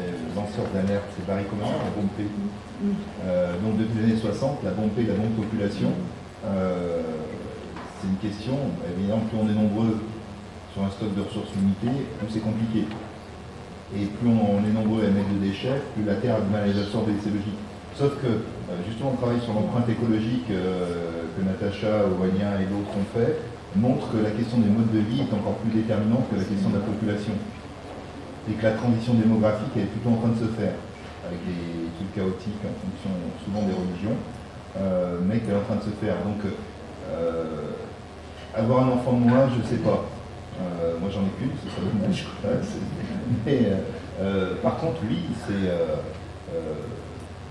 [0.00, 2.08] euh, lanceurs d'alerte, c'est Barry Commoner, la bombe.
[3.26, 5.92] Euh, donc depuis les années 60, la bombe la bombe population,
[6.40, 8.56] c'est une question,
[8.96, 10.00] évidemment, plus on est nombreux
[10.72, 12.86] sur un stock de ressources limitées, plus c'est compliqué.
[13.96, 16.62] Et plus on est nombreux à émettre de déchets, plus la Terre a du mal
[16.62, 17.58] à les absorber, c'est logique.
[17.96, 18.46] Sauf que,
[18.86, 23.42] justement, le travail sur l'empreinte écologique que Natacha, Aurélien et d'autres ont fait
[23.76, 26.70] montre que la question des modes de vie est encore plus déterminante que la question
[26.70, 27.32] de la population.
[28.48, 30.72] Et que la transition démographique est plutôt en train de se faire,
[31.26, 33.12] avec des trucs chaotiques en fonction
[33.44, 34.16] souvent des religions,
[34.78, 36.16] euh, mais qu'elle est en train de se faire.
[36.24, 36.40] Donc,
[37.12, 37.76] euh,
[38.56, 40.04] avoir un enfant de moins, je ne sais pas.
[40.58, 42.26] Euh, moi j'en ai qu'une, c'est ça dommage.
[43.46, 43.70] Mais
[44.62, 45.70] par contre, oui, c'est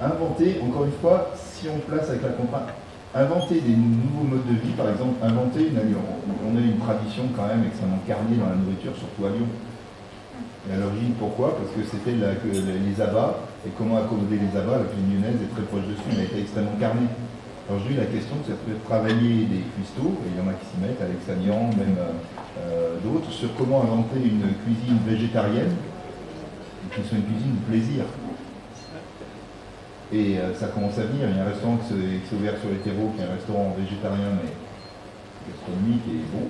[0.03, 2.69] inventer, encore une fois, si on place avec la contrainte,
[3.15, 7.23] inventer des nouveaux modes de vie, par exemple, inventer une on, on a une tradition
[7.35, 9.47] quand même extrêmement carnée dans la nourriture, surtout à Lyon.
[10.67, 11.55] Et à l'origine, pourquoi?
[11.55, 15.63] Parce que c'était les abats, et comment accommoder les abats, la cuisine lyonnaise est très
[15.63, 17.07] proche dessus, mais elle était extrêmement carnée.
[17.67, 20.77] Aujourd'hui, la question, c'est de travailler des cuistots, et il y en a qui s'y
[20.79, 22.15] mettent, Alex Agnan, même euh,
[22.59, 25.75] euh, d'autres, sur comment inventer une cuisine végétarienne,
[26.91, 28.03] qui soit une cuisine de plaisir.
[30.13, 31.27] Et euh, ça commence à venir.
[31.27, 33.75] Il y a un restaurant qui s'est ouvert sur les terreaux, qui est un restaurant
[33.75, 34.55] végétarien, mais
[35.51, 36.47] gastronomique et bon.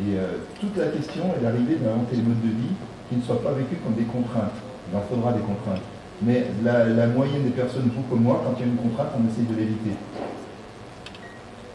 [0.00, 2.74] Et euh, toute la question est d'arriver des modes de vie
[3.08, 4.56] qui ne soient pas vécus comme des contraintes.
[4.90, 5.84] Il en faudra des contraintes.
[6.22, 9.12] Mais la, la moyenne des personnes, vous comme moi, quand il y a une contrainte,
[9.16, 9.94] on essaye de l'éviter.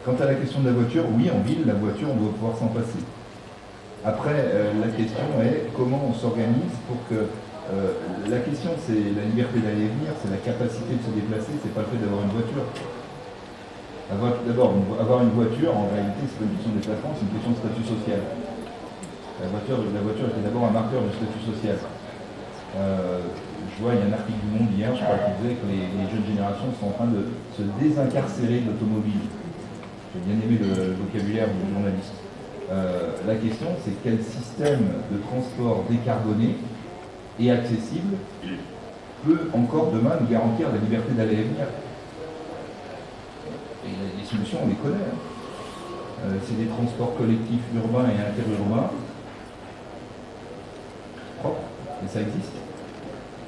[0.03, 2.57] Quant à la question de la voiture, oui, en ville, la voiture, on doit pouvoir
[2.57, 2.99] s'en passer.
[4.03, 7.29] Après, euh, la question est comment on s'organise pour que.
[7.71, 7.95] Euh,
[8.27, 11.71] la question, c'est la liberté d'aller et venir, c'est la capacité de se déplacer, c'est
[11.71, 12.67] pas le fait d'avoir une voiture.
[14.11, 17.55] D'abord, avoir une voiture, en réalité, c'est pas une question de déplacement, c'est une question
[17.55, 18.21] de statut social.
[19.39, 21.79] La voiture, était d'abord un marqueur de statut social.
[22.75, 23.23] Euh,
[23.71, 25.65] je vois, il y a un article du Monde hier, je crois, qui disait que
[25.71, 29.23] les, jeunes générations sont en train de se désincarcérer de l'automobile.
[30.13, 32.19] J'ai bien aimé le, le vocabulaire du journaliste.
[32.71, 36.55] Euh, la question, c'est quel système de transport décarboné
[37.39, 38.15] et accessible
[39.25, 41.65] peut encore demain nous garantir la liberté d'aller et venir.
[43.85, 44.95] Et les- solutions, on les connaît.
[45.03, 45.17] hein.
[46.25, 48.89] Euh, c'est des transports collectifs urbains et interurbains
[51.39, 51.59] propres,
[52.03, 52.53] et ça existe,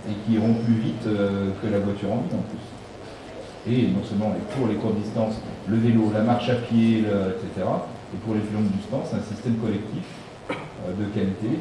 [0.10, 3.72] et qui iront plus vite euh, que la voiture en ville en plus.
[3.74, 5.36] Et non seulement pour les courtes distances,
[5.68, 7.66] le vélo, la marche à pied, etc.
[8.14, 10.04] Et pour les plus longues distances, un système collectif
[10.52, 10.54] euh,
[11.00, 11.60] de qualité.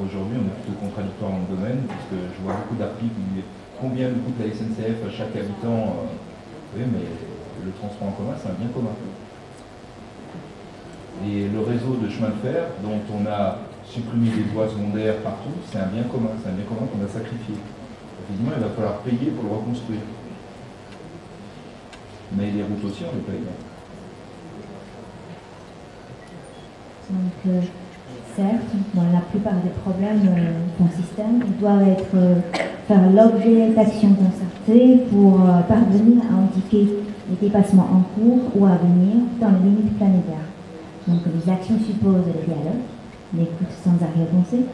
[0.00, 3.44] Aujourd'hui, on est plutôt contradictoire dans le domaine, puisque je vois beaucoup d'articles disent
[3.78, 6.08] combien nous coûte la SNCF à chaque habitant.
[6.08, 7.04] euh, oui, mais
[7.64, 8.96] le transport en commun, c'est un bien commun.
[11.26, 15.52] Et le réseau de chemin de fer, dont on a supprimé des voies secondaires partout,
[15.70, 17.60] c'est un bien commun, c'est un bien commun qu'on a sacrifié.
[18.24, 20.00] Effectivement, il va falloir payer pour le reconstruire.
[22.32, 23.44] Mais les routes aussi, on les paye.
[27.10, 27.64] Donc,
[28.40, 32.40] certes, la plupart des problèmes euh, d'un système, doivent être, euh,
[32.88, 36.88] faire l'objet d'actions concertées pour euh, parvenir à indiquer
[37.28, 40.48] les dépassements en cours ou à venir dans les limites planétaires.
[41.06, 42.84] Donc, les actions supposent le dialogue,
[43.36, 44.64] l'écoute sans arrière-pensée.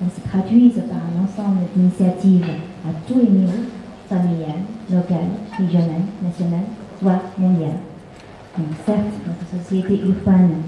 [0.00, 2.50] Elles se traduisent par un ensemble d'initiatives
[2.84, 3.66] à tous les niveaux,
[4.08, 5.26] familial, local,
[5.58, 6.66] régional, national,
[7.00, 7.78] voire mondial.
[8.58, 10.58] Donc, certes, notre société urbaine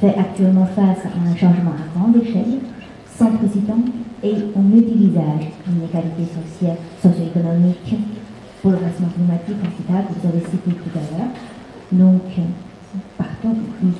[0.00, 2.58] fait actuellement face à un changement à grande échelle,
[3.16, 3.78] sans précédent,
[4.22, 7.94] et au multi-visage, inégalité sociale, socio-économique,
[8.62, 11.30] bouleversement climatique, etc., que vous avez cité tout à l'heure.
[11.92, 12.22] Donc,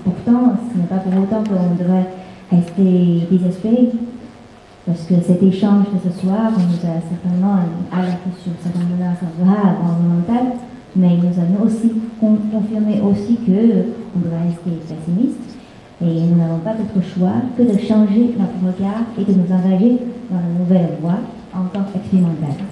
[0.04, 2.06] pourtant, ce n'est pas pour autant qu'on devrait
[2.50, 3.90] rester désespéré,
[4.86, 7.56] parce que cet échange de ce soir nous a certainement
[7.92, 10.56] alerté sur certaines menaces environnementales,
[10.94, 15.55] mais il nous a aussi con- confirmé aussi que on doit rester pessimiste
[16.02, 19.98] et nous n'avons pas d'autre choix que de changer notre regard et de nous engager
[20.30, 21.18] dans une nouvelle voie
[21.54, 22.66] encore expérimentale.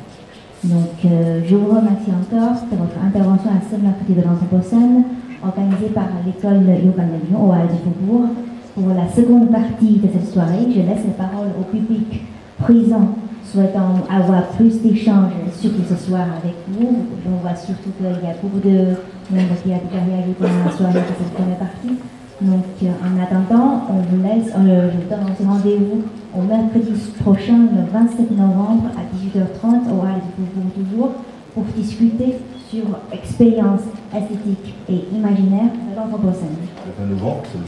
[0.64, 5.04] Donc, euh, je vous remercie encore de votre intervention à ce mercredi de l'Anthropocène,
[5.42, 6.96] organisée par l'école de Lyon
[7.36, 8.28] au Hall de Faubourg.
[8.74, 12.22] Pour la seconde partie de cette soirée, je laisse la parole au public
[12.58, 13.14] présent
[13.44, 17.04] souhaitant avoir plus d'échanges, surtout ce soir avec vous.
[17.24, 18.96] Je vois surtout qu'il y a beaucoup de
[19.30, 21.96] membres qui a déjà réagi pendant la soirée de cette première partie.
[22.40, 26.02] Donc, euh, en attendant, on vous laisse, euh, je vous donne rendez-vous
[26.36, 26.90] au mercredi
[27.22, 31.12] prochain, le 27 novembre à 18h30 au Hall du toujours,
[31.54, 32.34] pour discuter
[32.68, 33.82] sur expérience
[34.12, 36.56] esthétique et imaginaire de l'Anthropocène.
[36.98, 37.58] Le 20 novembre, c'est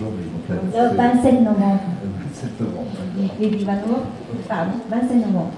[0.77, 1.81] Le 27 novembre.
[2.03, 2.91] Le 27 novembre.
[4.49, 5.51] Pardon, 27 novembre.